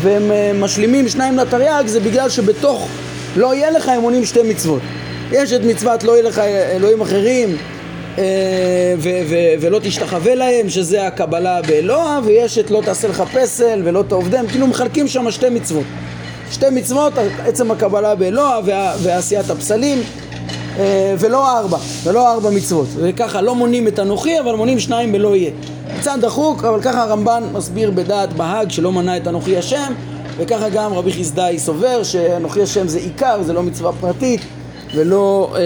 והם 0.00 0.60
משלימים 0.62 1.08
שניים 1.08 1.38
לתרי"ג 1.38 1.86
זה 1.86 2.00
בגלל 2.00 2.28
שבתוך 2.28 2.88
לא 3.36 3.54
יהיה 3.54 3.70
לך 3.70 3.88
הם 3.88 4.02
עונים 4.02 4.24
שתי 4.24 4.42
מצוות 4.42 4.82
יש 5.32 5.52
את 5.52 5.60
מצוות 5.64 6.04
לא 6.04 6.12
יהיה 6.12 6.22
לך 6.22 6.38
אלוהים 6.38 7.00
אחרים 7.00 7.56
אה, 8.18 8.94
ולא 9.60 9.78
תשתחווה 9.82 10.34
להם, 10.34 10.68
שזה 10.68 11.06
הקבלה 11.06 11.62
באלוה, 11.62 12.20
ויש 12.24 12.58
את 12.58 12.70
לא 12.70 12.82
תעשה 12.84 13.08
לך 13.08 13.22
פסל 13.34 13.82
ולא 13.84 14.04
תעובדם, 14.08 14.46
כאילו 14.46 14.66
מחלקים 14.66 15.08
שם 15.08 15.30
שתי 15.30 15.48
מצוות. 15.48 15.84
שתי 16.50 16.66
מצוות, 16.72 17.12
עצם 17.46 17.70
הקבלה 17.70 18.14
באלוה 18.14 18.60
ועשיית 19.02 19.50
הפסלים, 19.50 20.02
אה, 20.78 21.14
ולא 21.18 21.58
ארבע, 21.58 21.78
ולא 22.04 22.32
ארבע 22.32 22.50
מצוות. 22.50 22.86
וככה 22.96 23.40
לא 23.40 23.54
מונים 23.54 23.88
את 23.88 23.98
אנוכי, 23.98 24.40
אבל 24.40 24.54
מונים 24.54 24.78
שניים 24.78 25.12
בלא 25.12 25.36
יהיה. 25.36 25.50
קצת 25.98 26.18
דחוק, 26.20 26.64
אבל 26.64 26.82
ככה 26.82 27.02
הרמב"ן 27.02 27.42
מסביר 27.52 27.90
בדעת 27.90 28.32
בהאג 28.32 28.70
שלא 28.70 28.92
מנה 28.92 29.16
את 29.16 29.28
אנוכי 29.28 29.56
השם, 29.56 29.92
וככה 30.36 30.68
גם 30.68 30.92
רבי 30.92 31.12
חסדאי 31.12 31.58
סובר 31.58 32.02
שאנוכי 32.02 32.62
השם 32.62 32.88
זה 32.88 32.98
עיקר, 32.98 33.42
זה 33.42 33.52
לא 33.52 33.62
מצווה 33.62 33.92
פרטית. 34.00 34.40
ולא... 34.94 35.52
אה, 35.56 35.60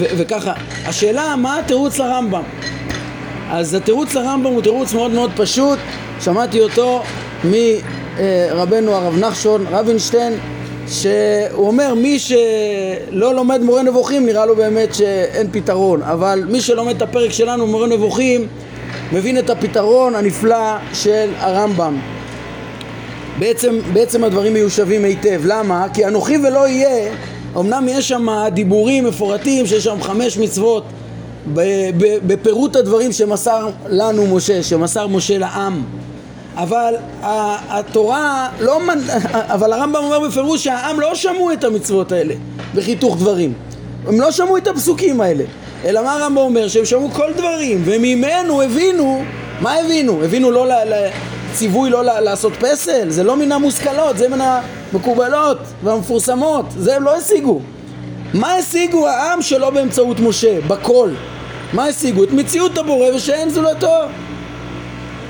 ו, 0.00 0.04
וככה. 0.18 0.52
השאלה, 0.86 1.36
מה 1.36 1.58
התירוץ 1.58 1.98
לרמב"ם? 1.98 2.42
אז 3.50 3.74
התירוץ 3.74 4.14
לרמב"ם 4.14 4.52
הוא 4.52 4.62
תירוץ 4.62 4.94
מאוד 4.94 5.10
מאוד 5.10 5.30
פשוט, 5.36 5.78
שמעתי 6.20 6.60
אותו 6.60 7.02
מרבנו 7.44 8.92
הרב 8.92 9.18
נחשון 9.18 9.66
רבינשטיין, 9.70 10.32
שהוא 10.88 11.66
אומר 11.66 11.94
מי 11.94 12.18
שלא 12.18 13.34
לומד 13.34 13.60
מורה 13.62 13.82
נבוכים 13.82 14.26
נראה 14.26 14.46
לו 14.46 14.56
באמת 14.56 14.94
שאין 14.94 15.46
פתרון, 15.52 16.02
אבל 16.02 16.44
מי 16.48 16.60
שלומד 16.60 16.96
את 16.96 17.02
הפרק 17.02 17.32
שלנו 17.32 17.66
מורה 17.66 17.86
נבוכים 17.86 18.48
מבין 19.12 19.38
את 19.38 19.50
הפתרון 19.50 20.14
הנפלא 20.14 20.76
של 20.92 21.30
הרמב"ם. 21.38 21.98
בעצם, 23.38 23.78
בעצם 23.92 24.24
הדברים 24.24 24.52
מיושבים 24.52 25.04
היטב. 25.04 25.40
למה? 25.44 25.86
כי 25.94 26.06
אנוכי 26.06 26.38
ולא 26.38 26.68
יהיה 26.68 27.12
אמנם 27.56 27.86
יש 27.88 28.08
שם 28.08 28.26
דיבורים 28.52 29.04
מפורטים 29.04 29.66
שיש 29.66 29.84
שם 29.84 30.02
חמש 30.02 30.38
מצוות 30.38 30.84
בפירוט 32.26 32.76
הדברים 32.76 33.12
שמסר 33.12 33.68
לנו 33.88 34.36
משה, 34.36 34.62
שמסר 34.62 35.06
משה 35.06 35.38
לעם 35.38 35.82
אבל 36.56 36.94
התורה 37.68 38.48
לא, 38.60 38.80
אבל 39.30 39.72
הרמב"ם 39.72 40.04
אומר 40.04 40.20
בפירוש 40.20 40.64
שהעם 40.64 41.00
לא 41.00 41.14
שמעו 41.14 41.52
את 41.52 41.64
המצוות 41.64 42.12
האלה 42.12 42.34
בחיתוך 42.74 43.16
דברים 43.16 43.52
הם 44.06 44.20
לא 44.20 44.30
שמעו 44.30 44.56
את 44.56 44.68
הפסוקים 44.68 45.20
האלה 45.20 45.44
אלא 45.84 46.02
מה 46.02 46.12
הרמב"ם 46.12 46.36
אומר? 46.36 46.68
שהם 46.68 46.84
שמעו 46.84 47.10
כל 47.10 47.32
דברים 47.36 47.82
וממנו 47.84 48.62
הבינו 48.62 49.24
מה 49.60 49.74
הבינו? 49.74 50.24
הבינו 50.24 50.50
לא 50.50 50.66
ציווי 51.52 51.90
לא 51.90 52.04
לעשות 52.04 52.52
פסל? 52.52 53.10
זה 53.10 53.24
לא 53.24 53.36
מן 53.36 53.52
המושכלות, 53.52 54.18
זה 54.18 54.28
מן 54.28 54.38
המקובלות 54.40 55.58
והמפורסמות, 55.82 56.64
זה 56.76 56.96
הם 56.96 57.02
לא 57.02 57.16
השיגו. 57.16 57.60
מה 58.34 58.54
השיגו 58.54 59.08
העם 59.08 59.42
שלא 59.42 59.70
באמצעות 59.70 60.20
משה? 60.20 60.60
בכל. 60.60 61.10
מה 61.72 61.86
השיגו? 61.86 62.24
את 62.24 62.32
מציאות 62.32 62.78
הבורא 62.78 63.06
ושאין 63.14 63.50
זולתו. 63.50 63.96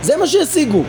זה 0.02 0.16
מה 0.16 0.26
שהשיגו. 0.26 0.82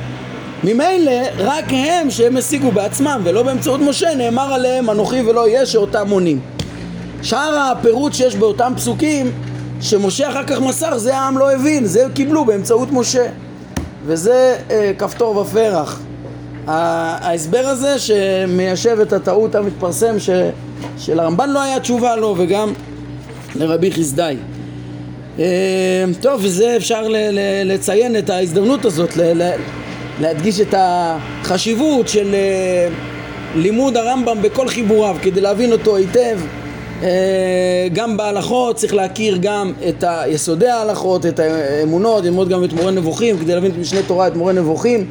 ממילא 0.63 1.11
רק 1.37 1.65
הם 1.69 2.09
שהם 2.09 2.37
השיגו 2.37 2.71
בעצמם 2.71 3.21
ולא 3.23 3.43
באמצעות 3.43 3.81
משה 3.81 4.15
נאמר 4.15 4.53
עליהם 4.53 4.89
אנוכי 4.89 5.21
ולא 5.21 5.47
יהיה 5.47 5.65
שאותם 5.65 6.07
מונים. 6.07 6.39
שאר 7.21 7.57
הפירוט 7.57 8.13
שיש 8.13 8.35
באותם 8.35 8.73
פסוקים 8.75 9.31
שמשה 9.85 10.29
אחר 10.29 10.43
כך 10.43 10.61
מסר 10.61 10.97
זה 10.97 11.17
העם 11.17 11.37
לא 11.37 11.51
הבין, 11.51 11.85
זה 11.85 12.05
קיבלו 12.13 12.45
באמצעות 12.45 12.91
משה. 12.91 13.25
וזה 14.05 14.55
אה, 14.71 14.91
כפתור 14.97 15.37
ופרח. 15.37 16.01
ההסבר 16.67 17.63
הזה 17.65 17.99
שמיישב 17.99 18.99
את 19.01 19.13
הטעות 19.13 19.55
המתפרסם 19.55 20.19
ש, 20.19 20.29
שלרמב"ן 20.97 21.49
לא 21.49 21.61
היה 21.61 21.79
תשובה 21.79 22.15
לו 22.15 22.35
וגם 22.37 22.73
לרבי 23.55 23.91
חסדאי. 23.91 24.37
אה, 25.39 25.45
טוב, 26.21 26.41
וזה 26.43 26.75
אפשר 26.77 27.07
ל, 27.07 27.15
ל, 27.15 27.39
לציין 27.73 28.17
את 28.17 28.29
ההזדמנות 28.29 28.85
הזאת, 28.85 29.17
ל, 29.17 29.43
ל, 29.43 29.51
להדגיש 30.21 30.61
את 30.61 30.75
החשיבות 30.77 32.07
של 32.07 32.33
אה, 32.33 32.87
לימוד 33.55 33.97
הרמב"ם 33.97 34.37
בכל 34.41 34.67
חיבוריו 34.67 35.15
כדי 35.21 35.41
להבין 35.41 35.71
אותו 35.71 35.95
היטב 35.95 36.39
גם 37.93 38.17
בהלכות 38.17 38.75
צריך 38.75 38.93
להכיר 38.93 39.37
גם 39.41 39.73
את 39.89 40.03
יסודי 40.27 40.67
ההלכות, 40.67 41.25
את 41.25 41.39
האמונות, 41.39 42.23
ללמוד 42.23 42.49
גם 42.49 42.63
את 42.63 42.73
מורה 42.73 42.91
נבוכים 42.91 43.37
כדי 43.37 43.55
להבין 43.55 43.71
את 43.71 43.77
משנה 43.77 43.99
תורה, 44.07 44.27
את 44.27 44.35
מורה 44.35 44.53
נבוכים. 44.53 45.05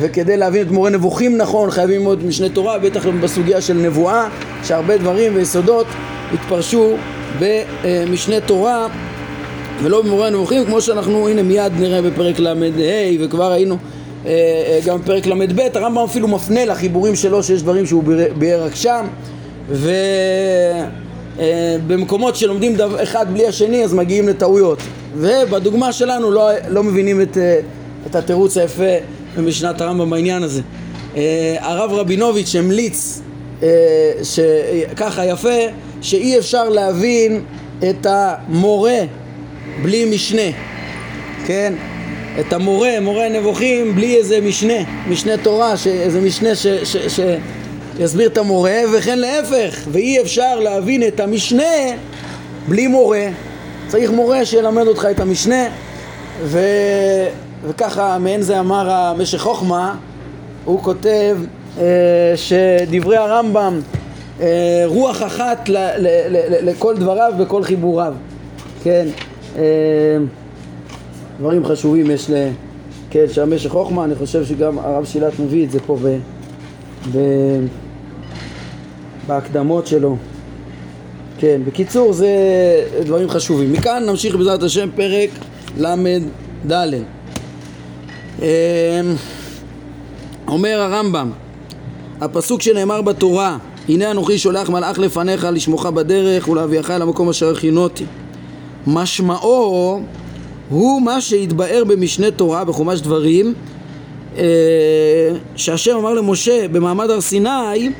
וכדי 0.00 0.36
להבין 0.36 0.66
את 0.66 0.70
מורה 0.70 0.90
נבוכים 0.90 1.36
נכון 1.36 1.70
חייבים 1.70 1.96
ללמוד 1.98 2.18
את 2.18 2.24
משנה 2.24 2.48
תורה, 2.48 2.78
בטח 2.78 3.06
בסוגיה 3.06 3.60
של 3.60 3.74
נבואה 3.74 4.28
שהרבה 4.64 4.96
דברים 4.96 5.34
ויסודות 5.36 5.86
התפרשו 6.32 6.96
במשנה 7.38 8.40
תורה 8.40 8.86
ולא 9.82 10.02
במורה 10.02 10.30
נבוכים 10.30 10.64
כמו 10.64 10.80
שאנחנו 10.80 11.28
הנה 11.28 11.42
מיד 11.42 11.72
נראה 11.78 12.02
בפרק 12.02 12.38
ל"ה 12.38 12.52
וכבר 13.20 13.52
היינו 13.52 13.76
אה, 14.26 14.30
אה, 14.30 14.80
גם 14.86 14.98
בפרק 14.98 15.26
ל"ב 15.26 15.60
הרמב"ם 15.74 16.04
אפילו 16.04 16.28
מפנה 16.28 16.64
לחיבורים 16.64 17.16
שלו 17.16 17.42
שיש 17.42 17.62
דברים 17.62 17.86
שהוא 17.86 18.04
ביאר 18.38 18.64
רק 18.64 18.74
שם 18.74 19.06
ו... 19.68 19.90
אה, 21.38 21.76
במקומות 21.86 22.36
שלומדים 22.36 22.76
אחד 23.02 23.26
בלי 23.32 23.46
השני 23.46 23.84
אז 23.84 23.94
מגיעים 23.94 24.28
לטעויות. 24.28 24.78
ובדוגמה 25.16 25.92
שלנו 25.92 26.30
לא, 26.30 26.50
לא 26.68 26.82
מבינים 26.82 27.20
את, 27.20 27.38
אה, 27.38 27.60
את 28.06 28.16
התירוץ 28.16 28.56
היפה 28.56 28.92
במשנת 29.36 29.80
הרמב"ם 29.80 30.10
בעניין 30.10 30.42
הזה. 30.42 30.62
אה, 31.16 31.56
הרב 31.60 31.92
רבינוביץ' 31.92 32.54
המליץ 32.56 33.20
ככה 34.96 35.26
יפה 35.26 35.58
שאי 36.00 36.38
אפשר 36.38 36.68
להבין 36.68 37.40
את 37.90 38.06
המורה 38.10 38.98
בלי 39.82 40.04
משנה. 40.04 40.50
כן? 41.46 41.74
את 42.40 42.52
המורה, 42.52 43.00
מורה 43.00 43.28
נבוכים 43.28 43.94
בלי 43.94 44.16
איזה 44.16 44.40
משנה, 44.40 45.08
משנה 45.08 45.36
תורה, 45.36 45.74
איזה 45.86 46.20
משנה 46.20 46.54
ש, 46.54 46.66
ש, 46.66 46.96
ש, 46.96 47.20
יסביר 48.02 48.28
את 48.28 48.38
המורה, 48.38 48.80
וכן 48.92 49.18
להפך, 49.18 49.78
ואי 49.92 50.20
אפשר 50.20 50.60
להבין 50.60 51.02
את 51.02 51.20
המשנה 51.20 51.72
בלי 52.68 52.86
מורה. 52.86 53.28
צריך 53.88 54.10
מורה 54.10 54.44
שילמד 54.44 54.86
אותך 54.86 55.06
את 55.10 55.20
המשנה, 55.20 55.64
ו... 56.42 56.60
וככה 57.66 58.18
מעין 58.18 58.42
זה 58.42 58.60
אמר 58.60 58.90
המשך 58.90 59.38
חוכמה, 59.40 59.94
הוא 60.64 60.82
כותב 60.82 61.38
אה, 61.78 61.84
שדברי 62.36 63.16
הרמב"ם 63.16 63.80
אה, 64.40 64.82
רוח 64.86 65.22
אחת 65.22 65.68
ל, 65.68 65.76
ל, 65.76 66.06
ל, 66.28 66.70
לכל 66.70 66.96
דבריו 66.96 67.32
בכל 67.38 67.62
חיבוריו, 67.62 68.14
כן, 68.82 69.06
אה, 69.56 69.62
דברים 71.40 71.66
חשובים 71.66 72.10
יש 72.10 72.30
ל... 72.30 72.48
כן, 73.10 73.24
שהמשך 73.32 73.70
חוכמה, 73.70 74.04
אני 74.04 74.14
חושב 74.14 74.44
שגם 74.44 74.78
הרב 74.78 75.04
שילת 75.04 75.38
מביא 75.38 75.64
את 75.64 75.70
זה 75.70 75.80
פה 75.86 75.96
ב... 76.02 76.18
ב... 77.12 77.18
בהקדמות 79.26 79.86
שלו. 79.86 80.16
כן, 81.38 81.60
בקיצור 81.66 82.12
זה 82.12 82.28
דברים 83.04 83.28
חשובים. 83.28 83.72
מכאן 83.72 84.02
נמשיך 84.06 84.36
בעזרת 84.36 84.62
השם 84.62 84.88
פרק 84.96 85.30
ל"ד. 85.78 86.94
אמ, 88.42 88.46
אומר 90.48 90.80
הרמב"ם, 90.80 91.30
הפסוק 92.20 92.62
שנאמר 92.62 93.02
בתורה, 93.02 93.58
הנה 93.88 94.10
אנוכי 94.10 94.38
שולח 94.38 94.70
מלאך 94.70 94.98
לפניך 94.98 95.46
לשמוך 95.52 95.86
בדרך 95.86 96.48
ולהביאך 96.48 96.90
אל 96.90 97.02
המקום 97.02 97.28
אשר 97.28 97.50
הכינותי. 97.50 98.04
משמעו 98.86 100.00
הוא 100.70 101.02
מה 101.02 101.20
שהתבאר 101.20 101.82
במשנה 101.88 102.30
תורה 102.30 102.64
בחומש 102.64 103.00
דברים 103.00 103.54
שהשם 105.56 105.96
אמר 105.96 106.12
למשה 106.14 106.68
במעמד 106.68 107.10
הר 107.10 107.20
סיני 107.20 107.90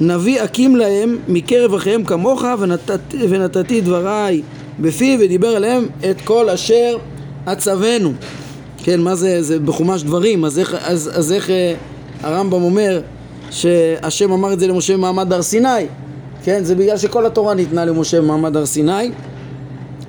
נביא 0.00 0.44
אקים 0.44 0.76
להם 0.76 1.18
מקרב 1.28 1.74
אחיהם 1.74 2.04
כמוך 2.04 2.44
ונתת, 2.58 3.00
ונתתי 3.28 3.80
דבריי 3.80 4.42
בפי 4.80 5.18
ודיבר 5.20 5.48
עליהם 5.48 5.86
את 6.10 6.20
כל 6.20 6.48
אשר 6.50 6.96
עצבנו 7.46 8.12
כן, 8.86 9.00
מה 9.00 9.14
זה, 9.14 9.42
זה 9.42 9.60
בחומש 9.60 10.02
דברים, 10.02 10.44
אז 10.44 10.58
איך, 10.58 10.74
אז, 10.80 11.10
אז 11.14 11.32
איך 11.32 11.50
אה, 11.50 11.74
הרמב"ם 12.22 12.62
אומר 12.62 13.00
שהשם 13.50 14.32
אמר 14.32 14.52
את 14.52 14.60
זה 14.60 14.66
למשה 14.66 14.92
במעמד 14.96 15.32
הר 15.32 15.42
סיני? 15.42 15.86
כן, 16.44 16.64
זה 16.64 16.74
בגלל 16.74 16.96
שכל 16.96 17.26
התורה 17.26 17.54
ניתנה 17.54 17.84
למשה 17.84 18.20
במעמד 18.20 18.56
הר 18.56 18.66
סיני. 18.66 19.10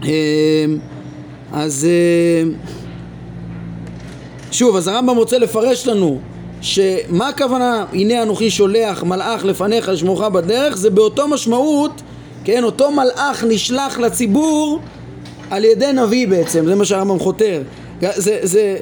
אה, 0.04 0.66
אז 1.54 1.88
אה, 1.90 2.50
שוב, 4.52 4.76
אז 4.76 4.88
הרמב"ם 4.88 5.18
רוצה 5.18 5.38
לפרש 5.38 5.88
לנו 5.88 6.20
שמה 6.62 7.28
הכוונה? 7.30 7.86
הנה 7.94 8.24
אנוכי 8.24 8.50
שולח 8.50 9.04
מלאך 9.04 9.46
לפניך 9.46 9.90
לשמורך 9.90 10.22
בדרך 10.22 10.78
זה 10.78 10.90
באותו 10.90 11.28
משמעות 11.28 12.02
כן 12.44 12.64
אותו 12.64 12.92
מלאך 12.92 13.44
נשלח 13.48 14.00
לציבור 14.00 14.80
על 15.50 15.66
ידי 15.66 15.94
נביא 15.94 16.28
בעצם 16.28 16.66
זה 16.66 16.76
מה 16.76 16.86
שהרמב"ם 16.86 17.20
חותר. 17.20 17.62
זה, 18.02 18.40
זה 18.42 18.78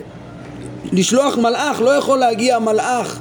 לשלוח 0.92 1.38
מלאך 1.38 1.82
לא 1.82 1.90
יכול 1.90 2.20
להגיע 2.20 2.60
מלאך 2.60 3.20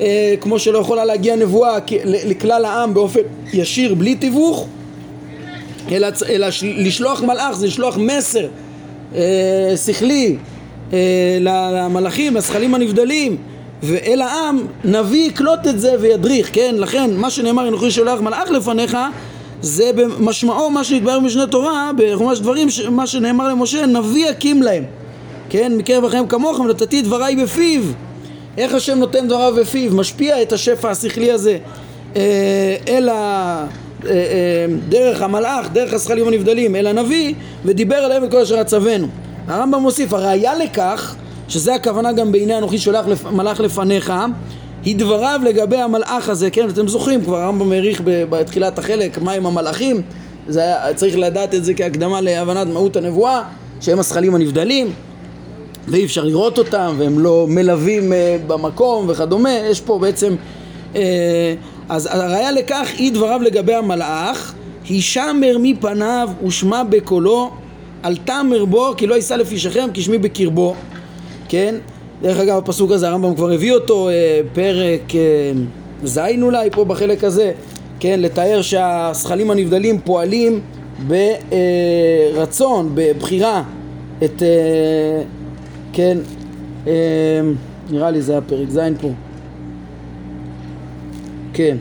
אה, 0.00 0.34
כמו 0.40 0.58
שלא 0.58 0.78
יכולה 0.78 1.04
להגיע 1.04 1.36
נבואה 1.36 1.78
לכלל 2.04 2.64
העם 2.64 2.94
באופן 2.94 3.20
ישיר 3.52 3.94
בלי 3.94 4.14
תיווך 4.14 4.66
אלא, 5.92 6.08
אלא 6.28 6.46
לשלוח 6.62 7.22
מלאך 7.22 7.56
זה 7.56 7.66
לשלוח 7.66 7.96
מסר 7.96 8.46
אה, 9.14 9.74
שכלי 9.86 10.36
אה, 10.92 11.38
למלאכים, 11.40 12.36
הזכלים 12.36 12.74
הנבדלים 12.74 13.36
ואל 13.82 14.20
העם 14.20 14.66
נביא 14.84 15.28
יקלוט 15.28 15.66
את 15.66 15.80
זה 15.80 15.94
וידריך, 16.00 16.50
כן? 16.52 16.74
לכן 16.78 17.10
מה 17.16 17.30
שנאמר 17.30 17.68
אנוכי 17.68 17.90
שולח 17.90 18.20
מלאך 18.20 18.50
לפניך 18.50 18.96
זה 19.62 19.90
במשמעו 19.94 20.70
מה 20.70 20.84
שהתברר 20.84 21.20
במשנה 21.20 21.46
תורה 21.46 21.90
בחומש 21.96 22.38
דברים 22.38 22.68
מה 22.90 23.06
שנאמר 23.06 23.48
למשה 23.48 23.86
נביא 23.86 24.28
יקים 24.30 24.62
להם 24.62 24.84
כן? 25.50 25.72
מקרב 25.76 26.04
החיים 26.04 26.26
כמוכם 26.26 26.66
נתתי 26.66 27.02
דבריי 27.02 27.36
בפיו 27.36 27.82
איך 28.58 28.74
השם 28.74 28.98
נותן 28.98 29.28
דבריו 29.28 29.54
בפיו 29.56 29.94
משפיע 29.94 30.42
את 30.42 30.52
השפע 30.52 30.90
השכלי 30.90 31.32
הזה 31.32 31.58
אה, 32.16 32.76
אל 32.88 33.08
ה... 33.08 33.12
אה, 34.06 34.10
אה, 34.10 34.66
דרך 34.88 35.22
המלאך, 35.22 35.68
דרך 35.72 35.92
הזכלים 35.92 36.28
הנבדלים 36.28 36.76
אל 36.76 36.86
הנביא 36.86 37.34
ודיבר 37.64 37.96
עליהם 37.96 38.24
את 38.24 38.30
כל 38.30 38.40
אשר 38.40 38.58
עצבנו 38.58 39.06
הרמב"ם 39.48 39.80
מוסיף 39.80 40.12
הראיה 40.12 40.54
לכך 40.54 41.16
שזה 41.48 41.74
הכוונה 41.74 42.12
גם 42.12 42.32
בעיני 42.32 42.58
אנוכי 42.58 42.78
שולח 42.78 43.06
לפ... 43.06 43.26
מלאך 43.26 43.60
לפניך 43.60 44.12
היא 44.84 44.96
דבריו 44.96 45.40
לגבי 45.44 45.76
המלאך 45.76 46.28
הזה, 46.28 46.50
כן, 46.50 46.68
אתם 46.68 46.88
זוכרים, 46.88 47.24
כבר 47.24 47.40
הרמב"ם 47.40 47.72
העריך 47.72 48.02
בתחילת 48.04 48.78
החלק 48.78 49.18
מה 49.18 49.32
עם 49.32 49.46
המלאכים, 49.46 50.02
זה 50.48 50.60
היה, 50.60 50.94
צריך 50.94 51.18
לדעת 51.18 51.54
את 51.54 51.64
זה 51.64 51.74
כהקדמה 51.74 52.20
להבנת 52.20 52.66
מהות 52.66 52.96
הנבואה, 52.96 53.42
שהם 53.80 53.98
הזכלים 53.98 54.34
הנבדלים 54.34 54.92
ואי 55.88 56.04
אפשר 56.04 56.24
לראות 56.24 56.58
אותם 56.58 56.94
והם 56.98 57.18
לא 57.18 57.46
מלווים 57.48 58.12
uh, 58.12 58.14
במקום 58.46 59.06
וכדומה, 59.08 59.50
יש 59.52 59.80
פה 59.80 59.98
בעצם, 59.98 60.34
uh, 60.92 60.96
אז 61.88 62.08
הראיה 62.12 62.52
לכך 62.52 62.88
היא 62.96 63.12
דבריו 63.12 63.40
לגבי 63.42 63.74
המלאך, 63.74 64.54
הישמר 64.88 65.56
מפניו 65.60 66.28
ושמע 66.46 66.82
בקולו 66.82 67.50
אל 68.04 68.16
תמר 68.16 68.64
בו 68.64 68.94
כי 68.96 69.06
לא 69.06 69.14
יישא 69.14 69.34
לפי 69.34 69.58
שכם 69.58 69.88
כי 69.94 70.02
שמי 70.02 70.18
בקרבו 70.18 70.74
כן? 71.52 71.74
דרך 72.22 72.38
אגב 72.38 72.58
הפסוק 72.58 72.92
הזה 72.92 73.08
הרמב"ם 73.08 73.34
כבר 73.34 73.52
הביא 73.52 73.72
אותו 73.72 74.08
אה, 74.08 74.40
פרק 74.52 75.14
אה, 75.14 75.52
ז' 76.04 76.18
אולי 76.42 76.70
פה 76.70 76.84
בחלק 76.84 77.24
הזה 77.24 77.52
כן? 78.00 78.20
לתאר 78.20 78.62
שהשכלים 78.62 79.50
הנבדלים 79.50 80.00
פועלים 80.00 80.60
ברצון, 81.06 82.90
בבחירה 82.94 83.62
את 84.24 84.42
אה, 84.42 85.22
כן 85.92 86.18
אה, 86.86 86.92
נראה 87.90 88.10
לי 88.10 88.22
זה 88.22 88.38
הפרק 88.38 88.70
ז' 88.70 88.80
פה 89.00 89.08
כן 91.54 91.76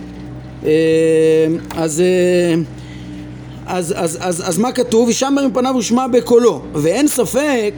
אה, 0.66 1.48
אז 1.76 2.02
אה, 2.02 2.56
אז, 3.66 3.94
אז, 3.98 4.18
אז, 4.22 4.44
אז 4.50 4.58
מה 4.58 4.72
כתוב? 4.72 5.10
ישמר 5.10 5.48
מפניו 5.48 5.76
ושמע 5.78 6.08
בקולו 6.08 6.62
ואין 6.74 7.08
ספק 7.08 7.74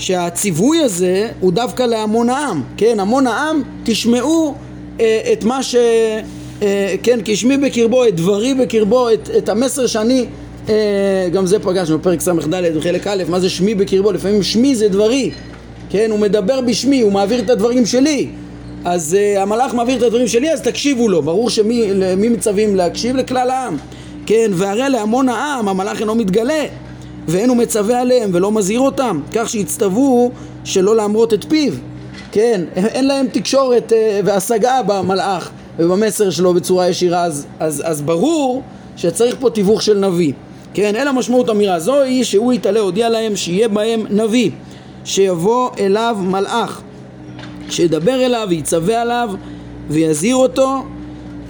שהציווי 0.00 0.78
הזה 0.78 1.28
הוא 1.40 1.52
דווקא 1.52 1.82
להמון 1.82 2.28
העם, 2.28 2.62
כן, 2.76 3.00
המון 3.00 3.26
העם 3.26 3.62
תשמעו 3.84 4.54
אה, 5.00 5.20
את 5.32 5.44
מה 5.44 5.62
ש... 5.62 5.74
אה, 6.62 6.94
כן, 7.02 7.20
כי 7.24 7.36
שמי 7.36 7.56
בקרבו, 7.56 8.04
את 8.04 8.16
דברי 8.16 8.54
בקרבו, 8.54 9.10
את, 9.10 9.30
את 9.38 9.48
המסר 9.48 9.86
שאני, 9.86 10.26
אה, 10.68 11.28
גם 11.32 11.46
זה 11.46 11.58
פגשנו 11.58 11.98
בפרק 11.98 12.20
ס"ד 12.20 12.54
בחלק 12.76 13.06
א', 13.06 13.22
מה 13.28 13.40
זה 13.40 13.50
שמי 13.50 13.74
בקרבו, 13.74 14.12
לפעמים 14.12 14.42
שמי 14.42 14.76
זה 14.76 14.88
דברי, 14.88 15.30
כן, 15.90 16.10
הוא 16.10 16.18
מדבר 16.18 16.60
בשמי, 16.60 17.00
הוא 17.00 17.12
מעביר 17.12 17.40
את 17.40 17.50
הדברים 17.50 17.86
שלי, 17.86 18.28
אז 18.84 19.16
uh, 19.16 19.40
המלאך 19.40 19.74
מעביר 19.74 19.96
את 19.96 20.02
הדברים 20.02 20.28
שלי, 20.28 20.52
אז 20.52 20.60
תקשיבו 20.60 21.08
לו, 21.08 21.22
ברור 21.22 21.50
שמי 21.50 21.90
מצווים 22.16 22.76
להקשיב? 22.76 23.16
לכלל 23.16 23.50
העם, 23.50 23.76
כן, 24.26 24.50
והרי 24.54 24.88
להמון 24.88 25.28
העם 25.28 25.68
המלאך 25.68 26.00
אינו 26.00 26.14
מתגלה 26.14 26.64
ואין 27.30 27.48
הוא 27.48 27.56
מצווה 27.56 28.00
עליהם 28.00 28.30
ולא 28.32 28.52
מזהיר 28.52 28.80
אותם, 28.80 29.20
כך 29.32 29.48
שיצטוו 29.48 30.30
שלא 30.64 30.96
להמרות 30.96 31.34
את 31.34 31.44
פיו. 31.48 31.72
כן, 32.32 32.60
אין 32.74 33.06
להם 33.06 33.26
תקשורת 33.32 33.92
אה, 33.92 34.20
והשגה 34.24 34.80
במלאך 34.86 35.50
ובמסר 35.78 36.30
שלו 36.30 36.54
בצורה 36.54 36.88
ישירה, 36.88 37.24
אז, 37.24 37.46
אז, 37.60 37.82
אז 37.86 38.02
ברור 38.02 38.62
שצריך 38.96 39.36
פה 39.40 39.50
תיווך 39.50 39.82
של 39.82 39.98
נביא. 39.98 40.32
כן, 40.74 40.96
אלא 40.96 41.12
משמעות 41.12 41.50
אמירה 41.50 41.80
זו 41.80 42.02
היא 42.02 42.24
שהוא 42.24 42.52
יתעלה, 42.52 42.80
הודיע 42.80 43.08
להם 43.08 43.36
שיהיה 43.36 43.68
בהם 43.68 44.06
נביא, 44.10 44.50
שיבוא 45.04 45.70
אליו 45.78 46.16
מלאך, 46.20 46.80
שידבר 47.70 48.24
אליו 48.24 48.46
ויצווה 48.50 49.02
עליו 49.02 49.30
ויזהיר 49.90 50.36
אותו, 50.36 50.84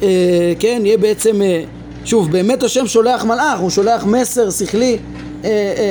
אה, 0.02 0.52
כן, 0.58 0.82
יהיה 0.84 0.98
בעצם, 0.98 1.42
אה, 1.42 1.62
שוב, 2.04 2.30
באמת 2.30 2.62
השם 2.62 2.86
שולח 2.86 3.24
מלאך, 3.24 3.60
הוא 3.60 3.70
שולח 3.70 4.04
מסר 4.04 4.50
שכלי 4.50 4.98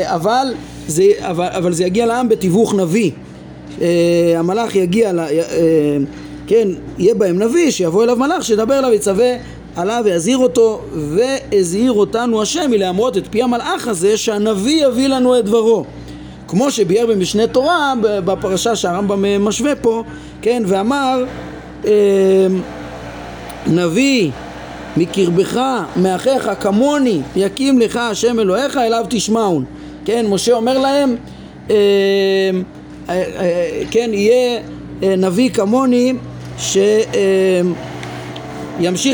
אבל 0.03 0.53
זה, 0.87 1.03
אבל, 1.19 1.47
אבל 1.47 1.73
זה 1.73 1.83
יגיע 1.83 2.05
לעם 2.05 2.29
בתיווך 2.29 2.73
נביא. 2.73 3.11
אה, 3.81 4.33
המלאך 4.37 4.75
יגיע, 4.75 5.13
לה, 5.13 5.27
כן, 6.47 6.67
יהיה 6.97 7.15
בהם 7.15 7.39
נביא, 7.39 7.71
שיבוא 7.71 8.03
אליו 8.03 8.15
מלאך, 8.15 8.43
שידבר 8.43 8.79
אליו, 8.79 8.93
יצווה 8.93 9.33
עליו 9.75 10.01
ויזהיר 10.05 10.37
אותו, 10.37 10.81
והזהיר 10.93 11.91
אותנו 11.91 12.41
השם 12.41 12.71
מלהמרות 12.71 13.17
את 13.17 13.23
פי 13.29 13.43
המלאך 13.43 13.87
הזה, 13.87 14.17
שהנביא 14.17 14.85
יביא 14.85 15.07
לנו 15.07 15.39
את 15.39 15.45
דברו. 15.45 15.85
כמו 16.47 16.71
שביאר 16.71 17.05
במשנה 17.05 17.47
תורה, 17.47 17.93
בפרשה 18.01 18.75
שהרמב"ם 18.75 19.45
משווה 19.45 19.75
פה, 19.75 20.03
כן, 20.41 20.63
ואמר, 20.65 21.23
נביא 23.67 24.31
מקרבך, 24.97 25.59
מאחיך, 25.95 26.49
כמוני, 26.59 27.21
יקים 27.35 27.79
לך 27.79 27.95
השם 27.95 28.39
אלוהיך, 28.39 28.77
אליו 28.77 29.05
תשמעון. 29.09 29.65
כן, 30.05 30.25
משה 30.29 30.53
אומר 30.53 30.77
להם, 30.77 31.15
אה, 31.69 31.75
אה, 33.09 33.23
אה, 33.39 33.81
כן, 33.91 34.09
יהיה 34.13 34.59
אה, 35.03 35.15
נביא 35.15 35.49
כמוני 35.49 36.13
שימשיך 36.57 36.97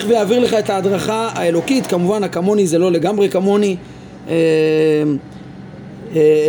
אה, 0.04 0.10
ויעביר 0.10 0.40
לך 0.40 0.54
את 0.54 0.70
ההדרכה 0.70 1.30
האלוקית, 1.34 1.88
כמובן 1.88 2.24
הכמוני 2.24 2.68
זה 2.68 2.80
לא 2.80 2.92
לגמרי 2.92 3.30
כמוני, 3.30 3.76
אה, 4.30 4.34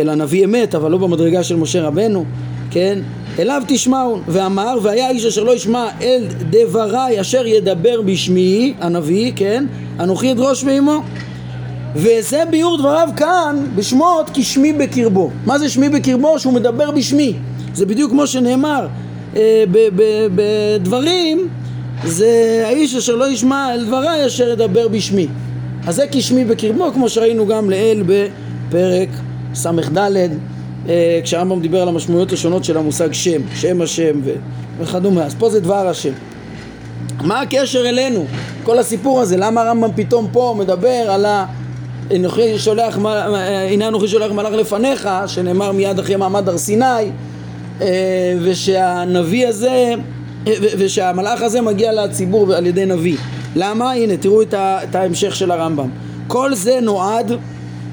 אלא 0.01 0.15
נביא 0.15 0.45
אמת, 0.45 0.75
אבל 0.75 0.91
לא 0.91 0.97
במדרגה 0.97 1.43
של 1.43 1.55
משה 1.55 1.81
רבנו, 1.81 2.25
כן? 2.71 2.99
אליו 3.39 3.63
תשמעו, 3.67 4.19
ואמר, 4.27 4.77
והיה 4.81 5.09
איש 5.09 5.25
אשר 5.25 5.43
לא 5.43 5.55
ישמע 5.55 5.87
אל 6.01 6.23
דבריי 6.49 7.21
אשר 7.21 7.47
ידבר 7.47 8.01
בשמי, 8.01 8.73
הנביא, 8.79 9.31
כן? 9.35 9.65
אנוכי 9.99 10.31
אדרוש 10.31 10.63
ועמו. 10.63 11.01
וזה 11.95 12.43
ביור 12.49 12.77
דבריו 12.77 13.09
כאן 13.17 13.65
בשמות 13.75 14.29
כי 14.29 14.43
שמי 14.43 14.73
בקרבו. 14.73 15.31
מה 15.45 15.59
זה 15.59 15.69
שמי 15.69 15.89
בקרבו? 15.89 16.39
שהוא 16.39 16.53
מדבר 16.53 16.91
בשמי. 16.91 17.33
זה 17.73 17.85
בדיוק 17.85 18.11
כמו 18.11 18.27
שנאמר 18.27 18.87
אה, 19.35 19.63
בדברים, 20.35 21.47
זה 22.05 22.63
האיש 22.65 22.95
אשר 22.95 23.15
לא 23.15 23.31
ישמע 23.31 23.73
אל 23.73 23.85
דבריי 23.85 24.25
אשר 24.25 24.49
ידבר 24.49 24.87
בשמי. 24.87 25.27
אז 25.87 25.95
זה 25.95 26.07
כי 26.11 26.21
שמי 26.21 26.45
בקרבו, 26.45 26.91
כמו 26.93 27.09
שראינו 27.09 27.47
גם 27.47 27.69
לעיל 27.69 28.03
בפרק 28.07 29.09
ס"ד. 29.55 30.29
אה, 30.89 31.19
כשהרמב"ם 31.23 31.61
דיבר 31.61 31.81
על 31.81 31.87
המשמעויות 31.87 32.33
השונות 32.33 32.63
של 32.63 32.77
המושג 32.77 33.13
שם, 33.13 33.41
שם 33.55 33.81
השם 33.81 34.19
ו... 34.23 34.31
וכדומה, 34.79 35.23
אז 35.23 35.35
פה 35.39 35.49
זה 35.49 35.59
דבר 35.59 35.87
השם. 35.87 36.13
מה 37.21 37.41
הקשר 37.41 37.89
אלינו? 37.89 38.25
כל 38.63 38.79
הסיפור 38.79 39.21
הזה, 39.21 39.37
למה 39.37 39.61
הרמב"ם 39.61 39.89
פתאום 39.95 40.27
פה 40.31 40.55
מדבר 40.57 41.11
על 41.11 41.25
ה... 41.25 41.45
שולח, 42.57 42.97
הנה 43.69 43.87
אנוכי 43.87 44.07
שולח 44.07 44.31
מלאך 44.31 44.53
לפניך, 44.53 45.09
שנאמר 45.27 45.71
מיד 45.71 45.99
אחרי 45.99 46.15
מעמד 46.15 46.49
הר 46.49 46.57
סיני, 46.57 46.85
ושהנביא 48.41 49.47
הזה, 49.47 49.93
ושהמלאך 50.77 51.41
הזה 51.41 51.61
מגיע 51.61 51.91
לציבור 51.91 52.53
על 52.53 52.65
ידי 52.65 52.85
נביא. 52.85 53.17
למה? 53.55 53.91
הנה, 53.91 54.17
תראו 54.17 54.41
את 54.51 54.95
ההמשך 54.95 55.35
של 55.35 55.51
הרמב"ם. 55.51 55.89
כל 56.27 56.55
זה 56.55 56.79
נועד, 56.81 57.31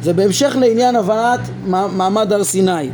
זה 0.04 0.12
בהמשך 0.12 0.56
לעניין 0.60 0.96
הבנת 0.96 1.40
מעמד 1.66 2.32
הר 2.32 2.44
סיני, 2.44 2.90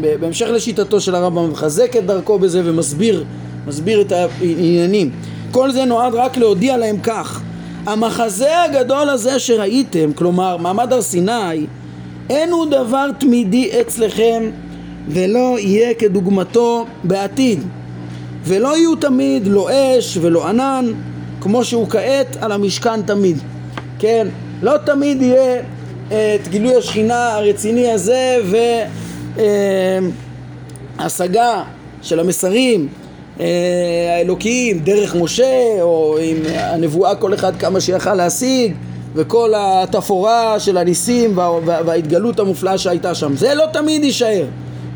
ובהמשך 0.00 0.46
לשיטתו 0.46 1.00
של 1.00 1.14
הרמב"ם, 1.14 1.50
מחזק 1.50 1.96
את 1.96 2.06
דרכו 2.06 2.38
בזה 2.38 2.62
ומסביר 2.64 3.24
מסביר 3.66 4.00
את 4.00 4.12
העניינים. 4.12 5.10
כל 5.50 5.72
זה 5.72 5.84
נועד 5.84 6.14
רק 6.14 6.36
להודיע 6.36 6.76
להם 6.76 6.96
כך: 7.02 7.42
המחזה 7.86 8.62
הגדול 8.62 9.08
הזה 9.10 9.38
שראיתם, 9.38 10.12
כלומר 10.12 10.56
מעמד 10.56 10.92
הר 10.92 11.02
סיני, 11.02 11.66
אין 12.30 12.50
הוא 12.50 12.66
דבר 12.66 13.06
תמידי 13.18 13.70
אצלכם 13.80 14.50
ולא 15.08 15.56
יהיה 15.58 15.94
כדוגמתו 15.94 16.86
בעתיד. 17.04 17.60
ולא 18.44 18.76
יהיו 18.76 18.96
תמיד 18.96 19.46
לא 19.46 19.68
אש 19.72 20.18
ולא 20.20 20.48
ענן 20.48 20.92
כמו 21.40 21.64
שהוא 21.64 21.88
כעת 21.88 22.36
על 22.40 22.52
המשכן 22.52 23.02
תמיד. 23.02 23.38
כן, 23.98 24.28
לא 24.62 24.76
תמיד 24.76 25.22
יהיה 25.22 25.62
את 26.12 26.48
גילוי 26.48 26.76
השכינה 26.76 27.34
הרציני 27.34 27.90
הזה 27.90 28.36
והשגה 30.98 31.54
אה, 31.54 31.62
של 32.02 32.20
המסרים 32.20 32.88
אה, 33.40 33.46
האלוקיים 34.16 34.78
דרך 34.78 35.14
משה 35.16 35.76
או 35.80 36.18
עם 36.22 36.36
הנבואה 36.54 37.14
כל 37.14 37.34
אחד 37.34 37.56
כמה 37.56 37.80
שיכל 37.80 38.14
להשיג 38.14 38.74
וכל 39.14 39.52
התפאורה 39.56 40.60
של 40.60 40.76
הניסים 40.76 41.38
וההתגלות 41.66 42.40
המופלאה 42.40 42.78
שהייתה 42.78 43.14
שם. 43.14 43.36
זה 43.36 43.54
לא 43.54 43.64
תמיד 43.72 44.04
יישאר 44.04 44.44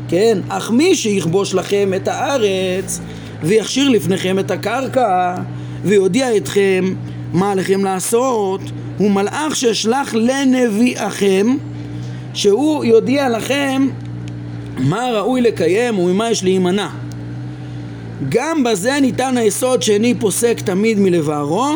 כן? 0.09 0.37
אך 0.49 0.71
מי 0.71 0.95
שיכבוש 0.95 1.53
לכם 1.53 1.91
את 1.95 2.07
הארץ 2.07 2.99
ויכשיר 3.43 3.89
לפניכם 3.89 4.39
את 4.39 4.51
הקרקע 4.51 5.35
ויודיע 5.83 6.37
אתכם 6.37 6.93
מה 7.33 7.51
עליכם 7.51 7.83
לעשות 7.83 8.61
הוא 8.97 9.11
מלאך 9.11 9.55
שאשלח 9.55 10.13
לנביאכם 10.13 11.47
שהוא 12.33 12.85
יודיע 12.85 13.29
לכם 13.29 13.87
מה 14.77 15.09
ראוי 15.13 15.41
לקיים 15.41 15.99
וממה 15.99 16.29
יש 16.29 16.43
להימנע. 16.43 16.87
גם 18.29 18.63
בזה 18.63 18.97
ניתן 19.01 19.37
היסוד 19.37 19.81
שאיני 19.81 20.13
פוסק 20.13 20.59
תמיד 20.59 20.99
מלבערו 20.99 21.75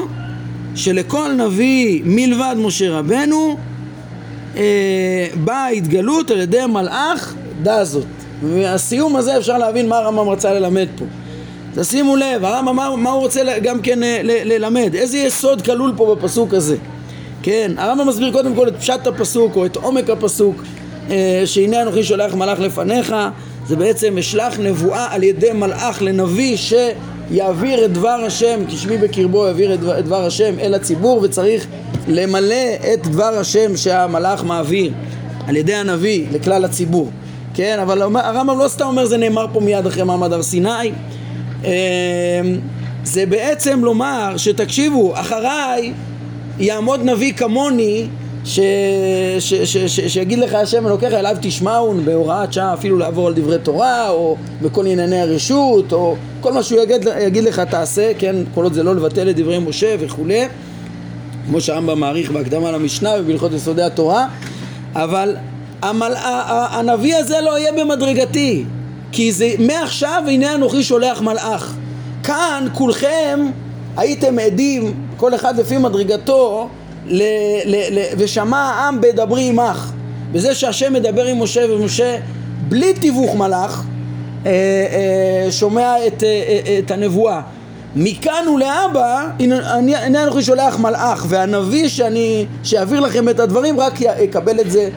שלכל 0.75 1.31
נביא 1.37 2.01
מלבד 2.05 2.55
משה 2.57 2.91
רבנו 2.91 3.57
אה, 4.57 5.27
באה 5.43 5.65
ההתגלות 5.65 6.31
על 6.31 6.41
ידי 6.41 6.65
מלאך 6.65 7.35
דע 7.63 7.83
זאת. 7.83 8.05
והסיום 8.43 9.15
הזה 9.15 9.37
אפשר 9.37 9.57
להבין 9.57 9.89
מה 9.89 9.97
הרמב"ם 9.97 10.29
רצה 10.29 10.53
ללמד 10.53 10.87
פה. 10.97 11.05
תשימו 11.75 12.15
לב, 12.15 12.45
הרמב"ם 12.45 12.75
מה, 12.75 12.95
מה 12.95 13.09
הוא 13.09 13.21
רוצה 13.21 13.59
גם 13.63 13.81
כן 13.81 13.99
ל, 13.99 14.03
ל, 14.23 14.53
ללמד? 14.53 14.95
איזה 14.95 15.17
יסוד 15.17 15.61
כלול 15.61 15.93
פה 15.97 16.15
בפסוק 16.15 16.53
הזה 16.53 16.77
כן, 17.43 17.71
הרמב"ם 17.77 18.07
מסביר 18.07 18.31
קודם 18.31 18.55
כל 18.55 18.67
את 18.67 18.75
פשט 18.75 19.07
הפסוק 19.07 19.55
או 19.55 19.65
את 19.65 19.75
עומק 19.75 20.09
הפסוק 20.09 20.63
אה, 21.09 21.41
שהנה 21.45 21.81
אנוכי 21.81 22.03
שולח 22.03 22.35
מלאך 22.35 22.59
לפניך. 22.59 23.15
זה 23.67 23.75
בעצם 23.75 24.17
אשלח 24.17 24.59
נבואה 24.59 25.13
על 25.13 25.23
ידי 25.23 25.51
מלאך 25.51 26.01
לנביא 26.01 26.57
שיעביר 26.57 27.85
את 27.85 27.93
דבר 27.93 28.23
השם, 28.25 28.59
כשמי 28.67 28.97
בקרבו 28.97 29.45
יעביר 29.45 29.73
את 29.73 29.79
דבר, 29.79 29.99
את 29.99 30.05
דבר 30.05 30.25
השם 30.25 30.59
אל 30.59 30.73
הציבור 30.73 31.19
וצריך 31.23 31.67
למלא 32.07 32.75
את 32.93 33.07
דבר 33.07 33.39
השם 33.39 33.77
שהמלאך 33.77 34.43
מעביר 34.43 34.91
על 35.47 35.55
ידי 35.55 35.75
הנביא 35.75 36.25
לכלל 36.31 36.65
הציבור. 36.65 37.11
כן, 37.53 37.79
אבל 37.79 38.01
הרמב"ם 38.01 38.59
לא 38.59 38.67
סתם 38.67 38.85
אומר 38.85 39.05
זה 39.05 39.17
נאמר 39.17 39.45
פה 39.53 39.59
מיד 39.59 39.85
אחרי 39.85 40.03
מעמד 40.03 40.33
הר 40.33 40.43
סיני. 40.43 40.91
אמ, 41.63 41.69
זה 43.03 43.25
בעצם 43.25 43.83
לומר 43.83 44.33
שתקשיבו, 44.37 45.13
אחריי 45.15 45.93
יעמוד 46.61 47.01
נביא 47.03 47.33
כמוני 47.33 48.07
ש, 48.45 48.59
ש, 49.39 49.53
ש, 49.53 49.77
ש, 49.77 49.99
שיגיד 49.99 50.39
לך 50.39 50.53
השם 50.53 50.87
אלוקיך 50.87 51.13
אליו 51.13 51.35
תשמעון 51.41 52.05
בהוראת 52.05 52.53
שעה 52.53 52.73
אפילו 52.73 52.97
לעבור 52.97 53.27
על 53.27 53.33
דברי 53.33 53.57
תורה 53.59 54.09
או 54.09 54.37
בכל 54.61 54.85
ענייני 54.85 55.21
הרשות 55.21 55.93
או 55.93 56.15
כל 56.41 56.53
מה 56.53 56.63
שהוא 56.63 56.81
יגיד, 56.81 57.07
יגיד 57.21 57.43
לך 57.43 57.59
תעשה 57.59 58.11
כן 58.19 58.35
כל 58.53 58.63
עוד 58.63 58.73
זה 58.73 58.83
לא 58.83 58.95
לבטל 58.95 59.29
את 59.29 59.35
דברי 59.35 59.59
משה 59.59 59.95
וכולי 59.99 60.47
כמו 61.47 61.61
שהרמב"ם 61.61 61.99
מעריך 61.99 62.31
בהקדמה 62.31 62.71
למשנה 62.71 63.09
ובהלכות 63.19 63.53
יסודי 63.53 63.83
התורה. 63.83 64.27
אבל 64.95 65.35
המל... 65.81 66.13
הנביא 66.71 67.15
הזה 67.15 67.41
לא 67.41 67.59
יהיה 67.59 67.71
במדרגתי 67.71 68.63
כי 69.11 69.31
זה 69.31 69.49
מעכשיו 69.59 70.23
הנה 70.27 70.55
אנוכי 70.55 70.83
שולח 70.83 71.21
מלאך. 71.21 71.75
כאן 72.23 72.67
כולכם 72.73 73.39
הייתם 73.97 74.39
עדים 74.39 74.93
כל 75.17 75.35
אחד 75.35 75.59
לפי 75.59 75.77
מדרגתו 75.77 76.69
ל, 77.07 77.23
ל, 77.65 77.99
ל, 77.99 77.99
ושמע 78.17 78.57
העם 78.57 79.01
בדברי 79.01 79.49
עמך. 79.49 79.91
בזה 80.31 80.55
שהשם 80.55 80.93
מדבר 80.93 81.25
עם 81.25 81.43
משה 81.43 81.61
ומשה 81.69 82.17
בלי 82.67 82.93
תיווך 82.93 83.35
מלאך 83.35 83.83
אה, 84.45 84.51
אה, 84.51 85.51
שומע 85.51 86.07
את, 86.07 86.23
אה, 86.23 86.79
את 86.79 86.91
הנבואה. 86.91 87.41
מכאן 87.95 88.47
ולהבא 88.55 89.27
הנה 89.39 90.23
אנוכי 90.23 90.43
שולח 90.43 90.79
מלאך 90.79 91.25
והנביא 91.29 91.87
שאני, 91.87 92.45
שיעביר 92.63 92.99
לכם 92.99 93.29
את 93.29 93.39
הדברים 93.39 93.79
רק 93.79 93.93
יקבל 94.01 94.59
את 94.59 94.71
זה 94.71 94.89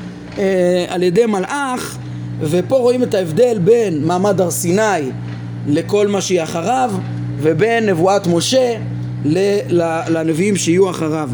על 0.89 1.03
ידי 1.03 1.27
מלאך. 1.27 1.99
ופה 2.41 2.77
רואים 2.77 3.03
את 3.03 3.15
ההבדל 3.15 3.59
בין 3.59 4.05
מעמד 4.05 4.41
הר 4.41 4.51
סיני 4.51 5.11
לכל 5.67 6.09
מה 6.09 6.21
שיהיה 6.21 6.45
אחריו 6.45 6.93
ובין 7.45 7.87
נבואת 7.87 8.27
משה 8.27 8.75
לנביאים 10.09 10.57
שיהיו 10.57 10.91
אחריו 10.91 11.31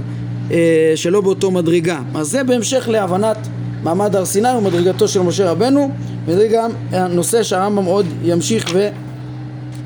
אה, 0.50 0.92
שלא 0.94 1.20
באותו 1.20 1.50
מדרגה. 1.50 2.00
אז 2.14 2.26
זה 2.26 2.44
בהמשך 2.44 2.88
להבנת 2.88 3.48
מעמד 3.82 4.16
הר 4.16 4.24
סיני 4.24 4.48
ומדרגתו 4.58 5.08
של 5.08 5.20
משה 5.20 5.50
רבנו, 5.50 5.90
וזה 6.26 6.48
גם 6.48 6.70
הנושא 6.92 7.42
שהרמב"ם 7.42 7.84
עוד 7.84 8.06
ימשיך 8.24 8.74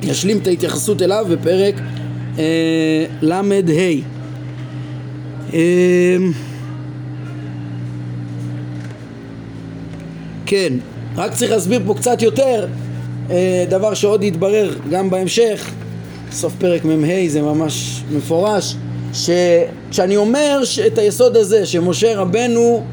וישלים 0.02 0.38
את 0.38 0.46
ההתייחסות 0.46 1.02
אליו 1.02 1.26
בפרק 1.30 1.74
אה, 2.38 3.04
ל"ה. 3.22 3.40
אה, 5.54 6.16
כן, 10.46 10.72
רק 11.16 11.32
צריך 11.32 11.50
להסביר 11.50 11.80
פה 11.86 11.94
קצת 11.94 12.22
יותר 12.22 12.66
אה, 13.30 13.64
דבר 13.68 13.94
שעוד 13.94 14.22
יתברר 14.22 14.74
גם 14.90 15.10
בהמשך, 15.10 15.70
סוף 16.34 16.52
פרק 16.58 16.84
מ"ה 16.84 17.28
זה 17.28 17.42
ממש 17.42 18.02
מפורש 18.12 18.76
שכשאני 19.12 20.16
אומר 20.16 20.60
את 20.86 20.98
היסוד 20.98 21.36
הזה 21.36 21.66
שמשה 21.66 22.16
רבנו 22.16 22.84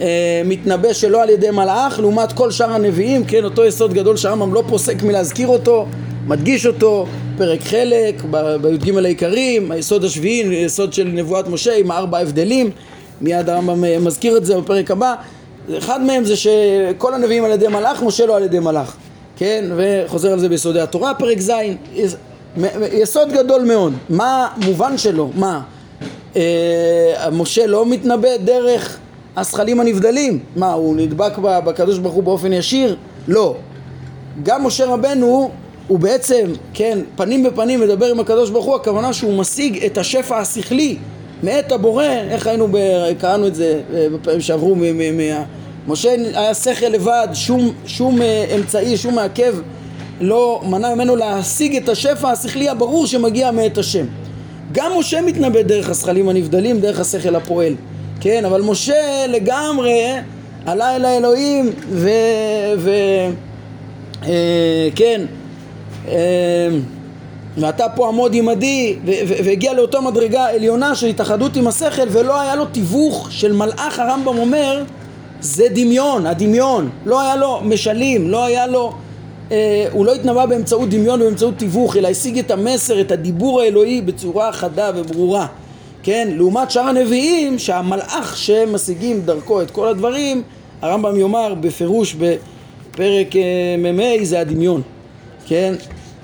אה, 0.00 0.42
מתנבא 0.44 0.92
שלא 0.92 1.22
על 1.22 1.30
ידי 1.30 1.50
מלאך 1.50 1.98
לעומת 2.00 2.32
כל 2.32 2.50
שאר 2.50 2.72
הנביאים, 2.72 3.24
כן, 3.24 3.44
אותו 3.44 3.64
יסוד 3.64 3.94
גדול 3.94 4.16
שהרמב"ם 4.16 4.54
לא 4.54 4.62
פוסק 4.68 5.02
מלהזכיר 5.02 5.48
אותו, 5.48 5.86
מדגיש 6.26 6.66
אותו, 6.66 7.06
פרק 7.36 7.62
חלק, 7.62 8.22
בי"ג 8.60 8.96
העיקרים, 9.04 9.72
היסוד 9.72 10.04
השביעי, 10.04 10.64
יסוד 10.64 10.92
של 10.92 11.04
נבואת 11.04 11.48
משה 11.48 11.76
עם 11.76 11.92
ארבע 11.92 12.18
הבדלים, 12.18 12.70
מיד 13.20 13.48
הרמב"ם 13.48 13.84
אה, 13.84 13.98
מזכיר 14.00 14.36
את 14.36 14.44
זה 14.44 14.58
בפרק 14.58 14.90
הבא, 14.90 15.14
אחד 15.78 16.02
מהם 16.02 16.24
זה 16.24 16.36
שכל 16.36 17.14
הנביאים 17.14 17.44
על 17.44 17.50
ידי 17.50 17.68
מלאך, 17.68 18.02
משה 18.02 18.26
לא 18.26 18.36
על 18.36 18.42
ידי 18.42 18.58
מלאך, 18.58 18.96
כן, 19.36 19.64
וחוזר 19.76 20.32
על 20.32 20.38
זה 20.38 20.48
ביסודי 20.48 20.80
התורה, 20.80 21.14
פרק 21.14 21.40
ז', 21.40 21.52
יסוד 22.92 23.32
גדול 23.32 23.62
מאוד. 23.62 23.92
מה 24.08 24.48
מובן 24.64 24.98
שלו? 24.98 25.30
מה? 25.34 25.60
אה, 26.36 26.42
משה 27.32 27.66
לא 27.66 27.86
מתנבא 27.86 28.36
דרך 28.36 28.98
הזכלים 29.36 29.80
הנבדלים? 29.80 30.38
מה, 30.56 30.72
הוא 30.72 30.96
נדבק 30.96 31.38
בקדוש 31.38 31.98
ברוך 31.98 32.14
הוא 32.14 32.22
באופן 32.22 32.52
ישיר? 32.52 32.96
לא. 33.28 33.54
גם 34.42 34.66
משה 34.66 34.86
רבנו 34.86 35.50
הוא 35.88 35.98
בעצם, 35.98 36.44
כן, 36.74 36.98
פנים 37.16 37.42
בפנים 37.42 37.80
מדבר 37.80 38.06
עם 38.06 38.20
הקדוש 38.20 38.50
ברוך 38.50 38.64
הוא, 38.64 38.76
הכוונה 38.76 39.12
שהוא 39.12 39.38
משיג 39.38 39.84
את 39.84 39.98
השפע 39.98 40.38
השכלי 40.38 40.96
מאת 41.42 41.72
הבורא, 41.72 42.04
איך 42.04 42.46
היינו, 42.46 42.68
ב... 42.70 42.76
קראנו 43.18 43.46
את 43.46 43.54
זה 43.54 43.80
אה, 43.94 44.06
בפעמים 44.12 44.40
שעברו, 44.40 44.74
מ... 44.74 44.80
מ... 44.82 45.16
מ... 45.16 45.44
משה 45.88 46.10
היה 46.34 46.54
שכל 46.54 46.86
לבד, 46.86 47.28
שום, 47.32 47.72
שום 47.86 48.22
אה, 48.22 48.44
אמצעי, 48.56 48.96
שום 48.96 49.14
מעכב 49.14 49.54
לא 50.20 50.60
מנע 50.64 50.94
ממנו 50.94 51.16
להשיג 51.16 51.76
את 51.76 51.88
השפע 51.88 52.30
השכלי 52.30 52.68
הברור 52.68 53.06
שמגיע 53.06 53.50
מאת 53.50 53.78
השם. 53.78 54.06
גם 54.72 54.92
משה 54.98 55.20
מתנבא 55.22 55.62
דרך 55.62 55.88
הזכלים 55.88 56.28
הנבדלים, 56.28 56.80
דרך 56.80 57.00
השכל 57.00 57.36
הפועל, 57.36 57.74
כן? 58.20 58.44
אבל 58.44 58.60
משה 58.60 59.26
לגמרי 59.28 60.12
עלה 60.66 60.96
אל 60.96 61.04
האלוהים 61.04 61.70
ו... 61.90 62.10
ו... 62.78 62.90
אה, 64.26 64.88
כן, 64.94 65.20
אה, 66.08 66.68
ואתה 67.58 67.88
פה 67.88 68.08
עמוד 68.08 68.34
עמדי 68.34 68.96
והגיע 69.44 69.72
לאותו 69.72 70.02
מדרגה 70.02 70.48
עליונה 70.48 70.94
של 70.94 71.06
התאחדות 71.06 71.56
עם 71.56 71.66
השכל 71.66 72.08
ולא 72.08 72.40
היה 72.40 72.54
לו 72.54 72.64
תיווך 72.64 73.28
של 73.30 73.52
מלאך 73.52 73.98
הרמב"ם 73.98 74.38
אומר 74.38 74.82
זה 75.40 75.66
דמיון, 75.70 76.26
הדמיון, 76.26 76.90
לא 77.06 77.20
היה 77.20 77.36
לו 77.36 77.60
משלים, 77.64 78.30
לא 78.30 78.44
היה 78.44 78.66
לו 78.66 78.92
אה, 79.52 79.86
הוא 79.92 80.06
לא 80.06 80.14
התנבא 80.14 80.46
באמצעות 80.46 80.88
דמיון 80.88 81.22
ובאמצעות 81.22 81.54
תיווך, 81.56 81.96
אלא 81.96 82.08
השיג 82.08 82.38
את 82.38 82.50
המסר, 82.50 83.00
את 83.00 83.12
הדיבור 83.12 83.60
האלוהי 83.60 84.00
בצורה 84.00 84.52
חדה 84.52 84.90
וברורה. 84.96 85.46
כן? 86.02 86.28
לעומת 86.32 86.70
שאר 86.70 86.82
הנביאים, 86.82 87.58
שהמלאך 87.58 88.36
שמשיגים 88.36 89.20
דרכו 89.20 89.62
את 89.62 89.70
כל 89.70 89.88
הדברים, 89.88 90.42
הרמב"ם 90.82 91.16
יאמר 91.16 91.54
בפירוש 91.54 92.14
בפרק 92.14 93.36
אה, 93.36 93.92
מ"ה 93.92 94.24
זה 94.24 94.40
הדמיון, 94.40 94.82
כן? 95.46 95.74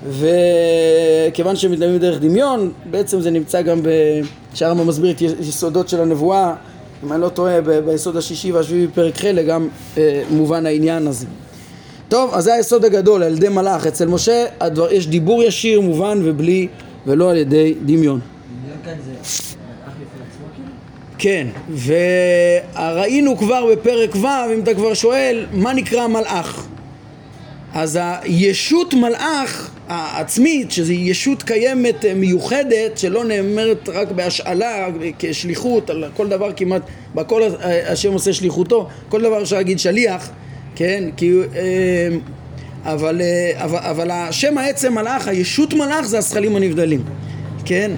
וכיוון 0.09 1.57
שהם 1.57 1.73
מתנהלים 1.73 1.99
דרך 1.99 2.21
דמיון, 2.21 2.73
בעצם 2.91 3.21
זה 3.21 3.31
נמצא 3.31 3.63
גם 3.63 3.81
שהרמב"ם 4.55 4.87
מסביר 4.87 5.11
את 5.11 5.23
יסודות 5.23 5.89
של 5.89 6.01
הנבואה, 6.01 6.55
אם 7.05 7.13
אני 7.13 7.21
לא 7.21 7.29
טועה, 7.29 7.61
ביסוד 7.61 8.17
השישי 8.17 8.53
והשביעי 8.53 8.87
בפרק 8.87 9.17
חלק, 9.17 9.47
גם 9.47 9.69
אה, 9.99 10.23
מובן 10.31 10.67
העניין 10.67 11.07
הזה. 11.07 11.27
טוב, 12.09 12.35
אז 12.35 12.45
זה 12.45 12.55
היסוד 12.55 12.85
הגדול, 12.85 13.23
על 13.23 13.33
ידי 13.33 13.49
מלאך. 13.49 13.87
אצל 13.87 14.07
משה 14.07 14.45
הדבר, 14.61 14.93
יש 14.93 15.07
דיבור 15.07 15.43
ישיר, 15.43 15.81
מובן 15.81 16.21
ובלי, 16.25 16.69
ולא 17.07 17.31
על 17.31 17.37
ידי 17.37 17.75
דמיון. 17.85 18.21
כן, 21.19 21.47
וראינו 21.85 23.37
כבר 23.37 23.67
בפרק 23.73 24.17
ו', 24.17 24.27
אם 24.55 24.61
אתה 24.63 24.75
כבר 24.75 24.95
שואל, 24.95 25.47
מה 25.53 25.73
נקרא 25.73 26.07
מלאך? 26.07 26.67
אז 27.75 27.99
הישות 28.03 28.95
מלאך 28.95 29.71
העצמית, 29.89 30.71
שזו 30.71 30.93
ישות 30.93 31.43
קיימת 31.43 32.05
אה, 32.05 32.15
מיוחדת, 32.15 32.99
שלא 32.99 33.25
נאמרת 33.25 33.89
רק 33.89 34.11
בהשאלה, 34.11 34.89
כשליחות, 35.19 35.91
על 35.91 36.05
כל 36.17 36.29
דבר 36.29 36.53
כמעט, 36.57 36.83
בכל 37.15 37.43
השם 37.87 38.13
עושה 38.13 38.33
שליחותו, 38.33 38.89
כל 39.09 39.21
דבר 39.21 39.43
אפשר 39.43 39.57
להגיד 39.57 39.79
שליח, 39.79 40.31
כן? 40.75 41.05
כי, 41.17 41.33
אה, 41.57 42.09
אבל, 42.85 43.21
אה, 43.21 43.65
אבל, 43.65 43.79
אבל 43.79 44.11
השם 44.11 44.59
העצם 44.59 44.95
מלאך, 44.95 45.29
הישות 45.29 45.75
מלאך 45.75 46.07
זה 46.07 46.19
הזכלים 46.19 46.57
הנבדלים, 46.57 47.03
כן? 47.65 47.91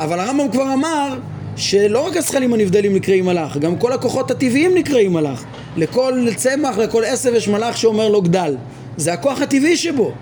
אבל 0.00 0.20
הרמב"ם 0.20 0.48
כבר 0.52 0.72
אמר 0.72 1.18
שלא 1.56 2.06
רק 2.06 2.16
הזכלים 2.16 2.54
הנבדלים 2.54 2.94
נקראים 2.94 3.24
מלאך, 3.24 3.56
גם 3.56 3.76
כל 3.76 3.92
הכוחות 3.92 4.30
הטבעיים 4.30 4.74
נקראים 4.74 5.12
מלאך. 5.12 5.44
לכל 5.76 6.26
צמח, 6.36 6.78
לכל 6.78 7.04
עשב 7.04 7.34
יש 7.34 7.48
מלאך 7.48 7.76
שאומר 7.76 8.08
לו 8.08 8.22
גדל. 8.22 8.56
זה 8.96 9.12
הכוח 9.12 9.40
הטבעי 9.40 9.76
שבו. 9.76 10.12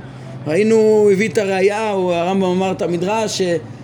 ראינו, 0.46 0.74
הוא 0.74 1.12
הביא 1.12 1.28
את 1.28 1.38
הראייה, 1.38 1.88
הרמב"ם 1.88 2.50
אמר 2.50 2.72
את 2.72 2.82
המדרש, 2.82 3.42
ש, 3.42 3.42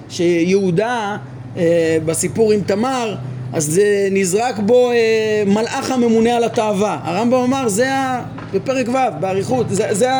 שיהודה 0.08 1.16
אה, 1.56 1.98
בסיפור 2.04 2.52
עם 2.52 2.60
תמר, 2.60 3.14
אז 3.52 3.64
זה 3.64 4.08
נזרק 4.10 4.58
בו 4.58 4.90
אה, 4.90 5.42
מלאך 5.46 5.90
הממונה 5.90 6.36
על 6.36 6.44
התאווה. 6.44 6.98
הרמב"ם 7.04 7.38
אמר, 7.38 7.68
זה 7.68 7.94
ה... 7.94 8.22
בפרק 8.52 8.88
ו', 8.88 9.20
באריכות, 9.20 9.66
זה, 9.70 9.94
זה, 9.94 10.10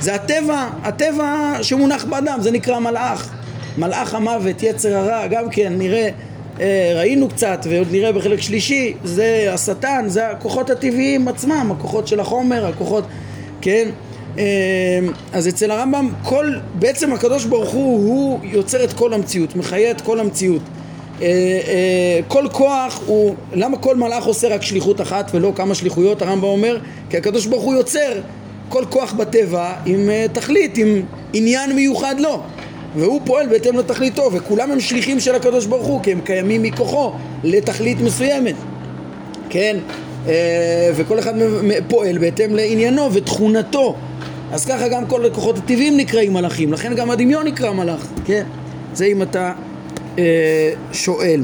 זה 0.00 0.14
הטבע, 0.14 0.68
הטבע 0.82 1.52
שמונח 1.62 2.04
באדם, 2.04 2.38
זה 2.40 2.50
נקרא 2.50 2.78
מלאך. 2.78 3.34
מלאך 3.78 4.14
המוות, 4.14 4.62
יצר 4.62 4.96
הרע, 4.96 5.26
גם 5.26 5.50
כן, 5.50 5.72
נראה 5.78 6.08
אה, 6.60 6.92
ראינו 6.96 7.28
קצת 7.28 7.66
ועוד 7.70 7.88
נראה 7.90 8.12
בחלק 8.12 8.40
שלישי, 8.40 8.94
זה 9.04 9.50
השטן, 9.52 10.04
זה 10.06 10.30
הכוחות 10.30 10.70
הטבעיים 10.70 11.28
עצמם, 11.28 11.72
הכוחות 11.76 12.08
של 12.08 12.20
החומר, 12.20 12.66
הכוחות, 12.66 13.04
כן? 13.60 13.88
אה, 14.38 14.44
אז 15.32 15.48
אצל 15.48 15.70
הרמב"ם 15.70 16.10
כל, 16.22 16.52
בעצם 16.74 17.12
הקדוש 17.12 17.44
ברוך 17.44 17.70
הוא, 17.70 18.08
הוא 18.08 18.40
יוצר 18.42 18.84
את 18.84 18.92
כל 18.92 19.12
המציאות, 19.12 19.56
מחיה 19.56 19.90
את 19.90 20.00
כל 20.00 20.20
המציאות. 20.20 20.62
אה, 21.22 22.20
כל 22.28 22.46
כוח 22.52 23.00
הוא, 23.06 23.34
למה 23.52 23.78
כל 23.78 23.96
מלאך 23.96 24.24
עושה 24.24 24.54
רק 24.54 24.62
שליחות 24.62 25.00
אחת 25.00 25.30
ולא 25.34 25.52
כמה 25.56 25.74
שליחויות? 25.74 26.22
הרמב"ם 26.22 26.44
אומר, 26.44 26.78
כי 27.10 27.16
הקדוש 27.16 27.46
ברוך 27.46 27.62
הוא 27.62 27.74
יוצר 27.74 28.12
כל 28.68 28.84
כוח 28.90 29.12
בטבע 29.12 29.72
עם 29.86 30.10
תכלית, 30.32 30.78
עם 30.78 31.02
עניין 31.32 31.76
מיוחד 31.76 32.20
לו. 32.20 32.42
והוא 32.96 33.20
פועל 33.24 33.48
בהתאם 33.48 33.78
לתכליתו, 33.78 34.30
וכולם 34.32 34.72
הם 34.72 34.80
שליחים 34.80 35.20
של 35.20 35.34
הקדוש 35.34 35.66
ברוך 35.66 35.86
הוא, 35.86 36.02
כי 36.02 36.12
הם 36.12 36.20
קיימים 36.20 36.62
מכוחו 36.62 37.12
לתכלית 37.44 38.00
מסוימת, 38.00 38.54
כן? 39.50 39.76
אה, 40.28 40.90
וכל 40.94 41.18
אחד 41.18 41.34
פועל 41.88 42.18
בהתאם 42.18 42.54
לעניינו 42.54 43.12
ותכונתו. 43.12 43.96
אז 44.52 44.64
ככה 44.64 44.88
גם 44.88 45.06
כל 45.06 45.26
הכוחות 45.26 45.58
הטבעיים 45.58 45.96
נקראים 45.96 46.32
מלאכים, 46.32 46.72
לכן 46.72 46.94
גם 46.94 47.10
הדמיון 47.10 47.46
נקרא 47.46 47.72
מלאך, 47.72 48.06
כן? 48.24 48.44
זה 48.94 49.04
אם 49.04 49.22
אתה 49.22 49.40
אה, 49.40 49.52
שואל. 50.92 51.40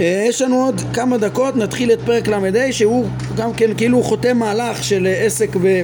אה, 0.00 0.24
יש 0.28 0.42
לנו 0.42 0.64
עוד 0.64 0.80
כמה 0.92 1.18
דקות, 1.18 1.56
נתחיל 1.56 1.92
את 1.92 1.98
פרק 2.04 2.28
ל"ה 2.28 2.72
שהוא 2.72 3.06
גם 3.36 3.52
כן 3.52 3.70
כאילו 3.76 4.02
חותם 4.02 4.36
מהלך 4.36 4.84
של 4.84 5.08
עסק 5.18 5.56
ב... 5.62 5.82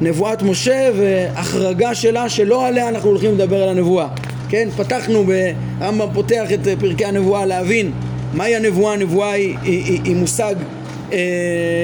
נבואת 0.00 0.42
משה 0.42 0.90
והחרגה 0.96 1.94
שלה 1.94 2.28
שלא 2.28 2.66
עליה 2.66 2.88
אנחנו 2.88 3.08
הולכים 3.08 3.34
לדבר 3.34 3.62
על 3.62 3.68
הנבואה. 3.68 4.08
כן, 4.48 4.68
פתחנו, 4.76 5.24
הרמב"ם 5.80 6.08
פותח 6.14 6.52
את 6.54 6.60
פרקי 6.80 7.04
הנבואה 7.04 7.46
להבין 7.46 7.92
מהי 8.34 8.56
הנבואה, 8.56 8.92
הנבואה 8.92 9.32
היא, 9.32 9.56
היא, 9.62 9.84
היא, 9.84 10.00
היא 10.04 10.16
מושג 10.16 10.54
אה, 11.12 11.18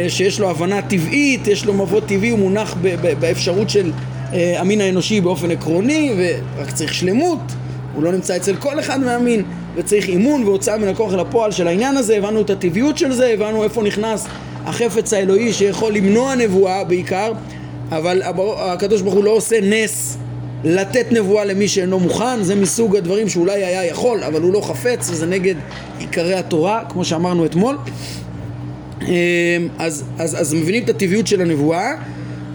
שיש 0.09 0.41
לו 0.41 0.51
הבנה 0.51 0.83
טבעית, 0.83 1.47
יש 1.47 1.65
לו 1.65 1.75
מבוא 1.75 2.01
טבעי, 2.01 2.31
הוא 2.31 2.39
מונח 2.39 2.77
ב, 2.83 2.95
ב, 3.01 3.21
באפשרות 3.21 3.71
של 3.71 3.93
אה, 4.33 4.61
המין 4.61 4.81
האנושי 4.81 5.21
באופן 5.21 5.51
עקרוני 5.51 6.13
ורק 6.17 6.71
צריך 6.71 6.95
שלמות, 6.95 7.39
הוא 7.95 8.03
לא 8.03 8.13
נמצא 8.13 8.37
אצל 8.37 8.57
כל 8.57 8.81
אחד 8.81 9.01
מהמין 9.01 9.43
וצריך 9.77 10.09
אימון 10.09 10.45
והוצאה 10.45 10.79
מן 10.79 10.89
הכוח 10.89 11.15
אל 11.15 11.21
הפועל 11.21 11.53
של 11.53 11.67
העניין 11.69 11.97
הזה, 11.97 12.17
הבנו 12.17 12.41
את 12.41 12.51
הטבעיות 12.51 12.99
של 12.99 13.13
זה, 13.13 13.27
הבנו 13.27 13.65
איפה 13.65 13.83
נכנס 13.83 14.27
החפץ 14.65 15.13
האלוהי 15.13 15.53
שיכול 15.53 15.93
למנוע 15.93 16.35
נבואה 16.35 16.85
בעיקר 16.85 17.33
אבל 17.91 18.23
הקדוש 18.59 19.03
ברוך 19.03 19.15
הוא 19.15 19.25
לא 19.25 19.31
עושה 19.31 19.61
נס 19.63 20.17
לתת 20.65 21.13
נבואה 21.13 21.45
למי 21.45 21.69
שאינו 21.69 21.99
מוכן, 21.99 22.43
זה 22.43 22.55
מסוג 22.55 22.97
הדברים 22.97 23.29
שאולי 23.29 23.65
היה 23.65 23.87
יכול, 23.87 24.23
אבל 24.25 24.43
הוא 24.43 24.53
לא 24.53 24.61
חפץ, 24.61 25.05
זה 25.05 25.27
נגד 25.27 25.55
עיקרי 25.99 26.35
התורה, 26.35 26.83
כמו 26.89 27.05
שאמרנו 27.05 27.45
אתמול. 27.45 27.79
אמ, 29.03 29.09
אז, 29.79 30.05
אז, 30.19 30.41
אז 30.41 30.55
מבינים 30.55 30.85
את 30.85 30.89
הטבעיות 30.89 31.27
של 31.27 31.41
הנבואה. 31.41 31.95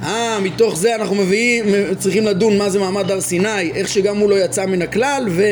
אה, 0.06 0.40
מתוך 0.40 0.78
זה 0.78 0.96
אנחנו 0.96 1.16
מביאים, 1.16 1.66
צריכים 1.98 2.26
לדון 2.26 2.58
מה 2.58 2.70
זה 2.70 2.80
מעמד 2.80 3.12
הר 3.12 3.22
סיני, 3.22 3.72
איך 3.74 3.88
שגם 3.88 4.18
הוא 4.18 4.30
לא 4.30 4.46
יצא 4.46 4.66
מן 4.66 4.82
הכלל, 4.82 5.28
ו, 5.30 5.44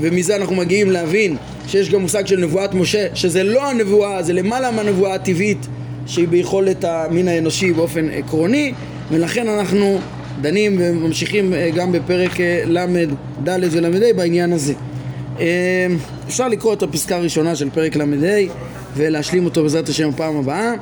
ומזה 0.00 0.36
אנחנו 0.36 0.56
מגיעים 0.56 0.90
להבין 0.90 1.36
שיש 1.68 1.90
גם 1.90 2.00
מושג 2.00 2.26
של 2.26 2.40
נבואת 2.40 2.74
משה, 2.74 3.06
שזה 3.14 3.42
לא 3.42 3.70
הנבואה, 3.70 4.22
זה 4.22 4.32
למעלה 4.32 4.70
מהנבואה 4.70 5.14
הטבעית 5.14 5.66
שהיא 6.06 6.28
ביכולת 6.28 6.84
המין 6.84 7.28
האנושי 7.28 7.72
באופן 7.72 8.08
עקרוני. 8.10 8.72
ולכן 9.10 9.48
אנחנו 9.48 9.98
דנים 10.40 10.76
וממשיכים 10.78 11.54
אה, 11.54 11.70
גם 11.74 11.92
בפרק 11.92 12.40
אה, 12.40 12.62
ל"ד 12.66 13.48
ול"ה 13.70 14.12
בעניין 14.16 14.52
הזה. 14.52 14.74
אה, 15.40 15.86
אפשר 16.28 16.48
לקרוא 16.48 16.74
את 16.74 16.82
הפסקה 16.82 17.16
הראשונה 17.16 17.56
של 17.56 17.70
פרק 17.70 17.96
ל"ה 17.96 18.04
ולהשלים 18.96 19.44
אותו 19.44 19.62
בעזרת 19.62 19.88
השם 19.88 20.10
בפעם 20.10 20.36
הבאה. 20.36 20.72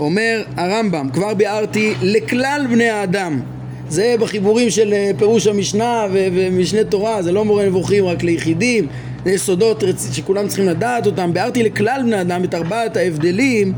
אומר 0.00 0.42
הרמב"ם, 0.56 1.08
כבר 1.12 1.34
ביארתי 1.34 1.94
לכלל 2.02 2.66
בני 2.70 2.88
האדם 2.88 3.40
זה 3.88 4.14
בחיבורים 4.20 4.70
של 4.70 4.94
פירוש 5.18 5.46
המשנה 5.46 6.06
ומשנה 6.12 6.84
תורה, 6.84 7.22
זה 7.22 7.32
לא 7.32 7.44
מורה 7.44 7.66
נבוכים 7.66 8.04
רק 8.04 8.22
ליחידים, 8.22 8.86
זה 9.24 9.30
יסודות 9.30 9.84
שכולם 10.12 10.48
צריכים 10.48 10.68
לדעת 10.68 11.06
אותם. 11.06 11.32
ביארתי 11.32 11.62
לכלל 11.62 12.00
בני 12.04 12.16
האדם 12.16 12.44
את 12.44 12.54
ארבעת 12.54 12.96
ההבדלים 12.96 13.72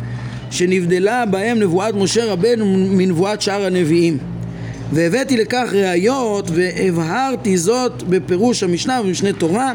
שנבדלה 0.50 1.26
בהם 1.26 1.58
נבואת 1.58 1.94
משה 1.94 2.32
רבנו 2.32 2.66
מנבואת 2.66 3.42
שאר 3.42 3.64
הנביאים. 3.64 4.18
והבאתי 4.92 5.36
לכך 5.36 5.68
ראיות 5.72 6.50
והבהרתי 6.52 7.58
זאת 7.58 8.02
בפירוש 8.02 8.62
המשנה 8.62 9.00
ובמשנה 9.00 9.32
תורה 9.32 9.72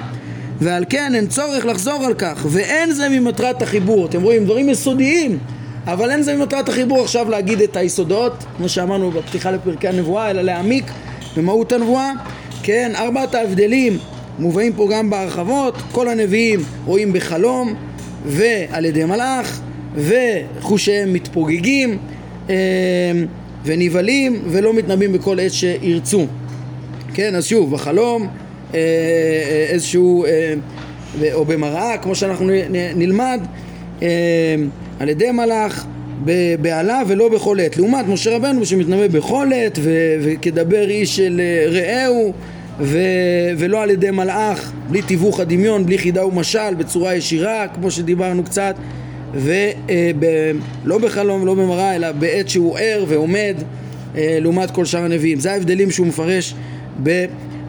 ועל 0.61 0.85
כן 0.89 1.15
אין 1.15 1.27
צורך 1.27 1.65
לחזור 1.65 2.05
על 2.05 2.13
כך 2.13 2.45
ואין 2.49 2.91
זה 2.91 3.09
ממטרת 3.09 3.61
החיבור 3.61 4.05
אתם 4.05 4.21
רואים 4.21 4.45
דברים 4.45 4.69
יסודיים 4.69 5.39
אבל 5.87 6.11
אין 6.11 6.21
זה 6.21 6.35
ממטרת 6.35 6.69
החיבור 6.69 7.01
עכשיו 7.01 7.29
להגיד 7.29 7.61
את 7.61 7.75
היסודות 7.75 8.33
כמו 8.57 8.69
שאמרנו 8.69 9.11
בפתיחה 9.11 9.51
לפרקי 9.51 9.87
הנבואה 9.87 10.29
אלא 10.29 10.41
להעמיק 10.41 10.85
במהות 11.37 11.71
הנבואה 11.71 12.11
כן 12.63 12.91
ארבעת 12.95 13.35
ההבדלים 13.35 13.97
מובאים 14.39 14.73
פה 14.73 14.87
גם 14.91 15.09
בהרחבות 15.09 15.75
כל 15.91 16.07
הנביאים 16.07 16.59
רואים 16.85 17.13
בחלום 17.13 17.73
ועל 18.25 18.85
ידי 18.85 19.05
מלאך 19.05 19.61
וחושיהם 19.95 21.13
מתפוגגים 21.13 21.97
אה, 22.49 22.55
ונבהלים 23.65 24.41
ולא 24.47 24.73
מתנבאים 24.73 25.13
בכל 25.13 25.39
עת 25.39 25.53
שירצו. 25.53 26.25
כן, 27.13 27.35
אז 27.35 27.45
שוב, 27.45 27.71
בחלום 27.71 28.21
אה, 28.23 28.29
אה, 28.73 29.65
איזשהו, 29.69 30.25
או 31.33 31.45
במראה, 31.45 31.97
כמו 31.97 32.15
שאנחנו 32.15 32.49
נלמד, 32.95 33.41
על 34.99 35.09
ידי 35.09 35.31
מלאך, 35.31 35.85
בעלה 36.61 37.01
ולא 37.07 37.29
בכל 37.29 37.59
עת. 37.59 37.77
לעומת 37.77 38.07
משה 38.07 38.35
רבנו 38.35 38.65
שמתנבא 38.65 39.07
בכל 39.07 39.47
עת 39.55 39.79
וכדבר 40.21 40.89
איש 40.89 41.15
של 41.15 41.41
רעהו 41.71 42.33
ו, 42.79 42.99
ולא 43.57 43.83
על 43.83 43.89
ידי 43.89 44.11
מלאך, 44.11 44.71
בלי 44.89 45.01
תיווך 45.01 45.39
הדמיון, 45.39 45.85
בלי 45.85 45.97
חידה 45.97 46.25
ומשל, 46.25 46.75
בצורה 46.77 47.15
ישירה, 47.15 47.67
כמו 47.73 47.91
שדיברנו 47.91 48.43
קצת. 48.43 48.75
ולא 49.33 50.97
בחלום 51.01 51.41
ולא 51.41 51.53
במראה, 51.53 51.95
אלא 51.95 52.11
בעת 52.11 52.49
שהוא 52.49 52.77
ער 52.77 53.05
ועומד 53.07 53.55
אה, 54.15 54.37
לעומת 54.41 54.71
כל 54.71 54.85
שאר 54.85 55.03
הנביאים. 55.03 55.39
זה 55.39 55.51
ההבדלים 55.51 55.91
שהוא 55.91 56.07
מפרש 56.07 56.53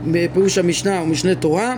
בפירוש 0.06 0.58
המשנה 0.58 1.02
ומשנה 1.02 1.34
תורה, 1.34 1.70
אה, 1.70 1.76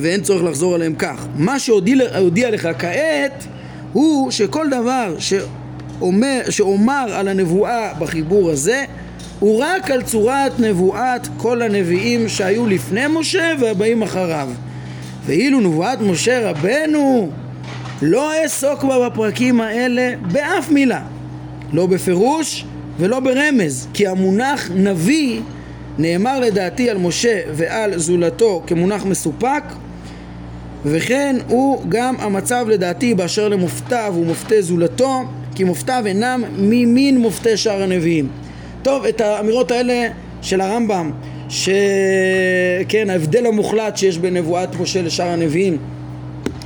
ואין 0.00 0.22
צורך 0.22 0.42
לחזור 0.42 0.74
עליהם 0.74 0.94
כך. 0.94 1.26
מה 1.36 1.58
שהודיע 1.58 2.50
לך 2.50 2.68
כעת 2.78 3.44
הוא 3.92 4.30
שכל 4.30 4.66
דבר 4.70 5.14
שאומר, 5.18 6.40
שאומר 6.50 7.06
על 7.12 7.28
הנבואה 7.28 7.94
בחיבור 7.98 8.50
הזה 8.50 8.84
הוא 9.40 9.62
רק 9.64 9.90
על 9.90 10.02
צורת 10.02 10.60
נבואת 10.60 11.28
כל 11.36 11.62
הנביאים 11.62 12.28
שהיו 12.28 12.66
לפני 12.66 13.04
משה 13.08 13.52
והבאים 13.60 14.02
אחריו. 14.02 14.48
ואילו 15.26 15.60
נבואת 15.60 16.00
משה 16.00 16.50
רבנו 16.50 17.30
לא 18.02 18.42
אעסוק 18.42 18.84
בה 18.84 19.08
בפרקים 19.08 19.60
האלה 19.60 20.12
באף 20.32 20.70
מילה, 20.70 21.00
לא 21.72 21.86
בפירוש 21.86 22.64
ולא 22.98 23.20
ברמז, 23.20 23.88
כי 23.94 24.06
המונח 24.06 24.70
נביא 24.74 25.40
נאמר 25.98 26.40
לדעתי 26.40 26.90
על 26.90 26.98
משה 26.98 27.40
ועל 27.52 27.98
זולתו 27.98 28.62
כמונח 28.66 29.04
מסופק 29.04 29.62
וכן 30.84 31.36
הוא 31.48 31.82
גם 31.88 32.14
המצב 32.18 32.66
לדעתי 32.68 33.14
באשר 33.14 33.48
למופתיו 33.48 34.14
ומופתי 34.16 34.62
זולתו 34.62 35.22
כי 35.54 35.64
מופתיו 35.64 36.02
אינם 36.06 36.44
ממין 36.58 37.18
מופתי 37.18 37.56
שאר 37.56 37.82
הנביאים. 37.82 38.28
טוב, 38.82 39.04
את 39.04 39.20
האמירות 39.20 39.70
האלה 39.70 40.08
של 40.42 40.60
הרמב"ם 40.60 41.10
שכן 41.48 43.10
ההבדל 43.10 43.46
המוחלט 43.46 43.96
שיש 43.96 44.18
בין 44.18 44.36
נבואת 44.36 44.80
משה 44.80 45.02
לשאר 45.02 45.26
הנביאים 45.26 45.78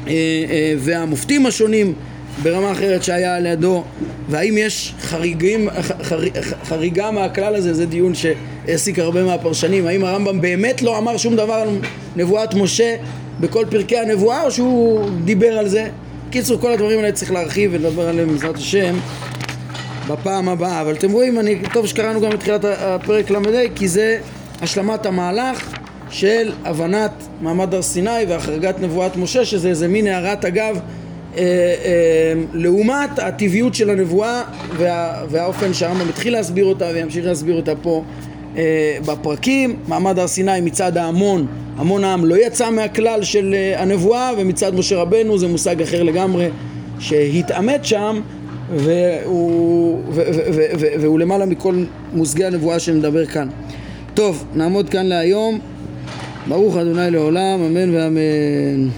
אה, 0.07 0.12
אה, 0.12 0.75
והמופתים 0.79 1.47
השונים 1.47 1.95
ברמה 2.43 2.73
אחרת 2.73 3.03
שהיה 3.03 3.38
לידו. 3.38 3.85
והאם 4.29 4.59
יש 4.59 4.95
חריגים, 5.01 5.69
חר, 6.03 6.21
חריגה 6.64 7.11
מהכלל 7.11 7.55
הזה? 7.55 7.75
זה 7.75 7.87
דיון 7.87 8.12
שהעסיק 8.14 8.99
הרבה 8.99 9.25
מהפרשנים. 9.25 9.87
האם 9.87 10.05
הרמב"ם 10.05 10.40
באמת 10.40 10.83
לא 10.83 10.99
אמר 10.99 11.16
שום 11.16 11.37
דבר 11.37 11.55
על 11.55 11.69
נבואת 12.16 12.55
משה 12.55 12.97
בכל 13.40 13.64
פרקי 13.71 13.99
הנבואה 13.99 14.43
או 14.43 14.51
שהוא 14.51 15.11
דיבר 15.25 15.59
על 15.59 15.69
זה? 15.69 15.88
קיצור 16.31 16.61
כל 16.61 16.73
הדברים 16.73 16.99
האלה 16.99 17.12
צריך 17.12 17.33
להרחיב 17.33 17.71
ולדבר 17.75 18.09
עליהם 18.09 18.29
בעזרת 18.29 18.57
השם 18.57 18.95
בפעם 20.09 20.49
הבאה. 20.49 20.81
אבל 20.81 20.93
אתם 20.93 21.12
רואים 21.12 21.38
אני 21.40 21.59
טוב 21.73 21.87
שקראנו 21.87 22.21
גם 22.21 22.33
את 22.33 22.40
תחילת 22.40 22.64
הפרק 22.64 23.31
ל"ה 23.31 23.38
כי 23.75 23.88
זה 23.88 24.19
השלמת 24.62 25.07
המהלך 25.07 25.77
של 26.11 26.53
הבנת 26.64 27.11
מעמד 27.40 27.75
הר 27.75 27.83
סיני 27.83 28.25
והחרגת 28.29 28.81
נבואת 28.81 29.16
משה 29.16 29.45
שזה 29.45 29.69
איזה 29.69 29.88
מין 29.88 30.07
הערת 30.07 30.45
אגב 30.45 30.81
לעומת 32.55 33.19
הטבעיות 33.19 33.75
של 33.75 33.90
הנבואה 33.90 34.43
וה, 34.77 35.25
והאופן 35.31 35.75
שהרמב"ם 35.75 36.09
התחיל 36.09 36.33
להסביר 36.33 36.64
אותה 36.64 36.87
וימשיך 36.95 37.27
להסביר 37.27 37.57
אותה 37.57 37.73
פה 37.83 38.03
אה, 38.57 38.97
בפרקים. 39.07 39.77
מעמד 39.88 40.19
הר 40.19 40.27
סיני 40.27 40.61
מצד 40.61 40.97
ההמון. 40.97 41.47
המון 41.77 42.05
העם 42.05 42.25
לא 42.25 42.47
יצא 42.47 42.71
מהכלל 42.71 43.23
של 43.23 43.55
אה, 43.55 43.83
הנבואה 43.83 44.31
ומצד 44.38 44.75
משה 44.75 44.97
רבנו 44.97 45.38
זה 45.38 45.49
מושג 45.49 45.83
אחר 45.83 46.03
לגמרי 46.03 46.49
שהתעמת 46.99 47.85
שם 47.85 48.21
והוא, 48.77 50.01
ו, 50.09 50.23
ו, 50.35 50.40
ו, 50.55 50.62
ו, 50.79 50.87
והוא 51.01 51.19
למעלה 51.19 51.47
מכל 51.47 51.85
מושגי 52.12 52.45
הנבואה 52.45 52.79
שנדבר 52.79 53.27
כאן. 53.27 53.49
טוב, 54.14 54.45
נעמוד 54.55 54.88
כאן 54.88 55.07
להיום. 55.07 55.59
ברוך 56.49 56.77
אדוני 56.77 57.11
לעולם, 57.11 57.61
אמן 57.61 57.95
ואמן 57.95 58.88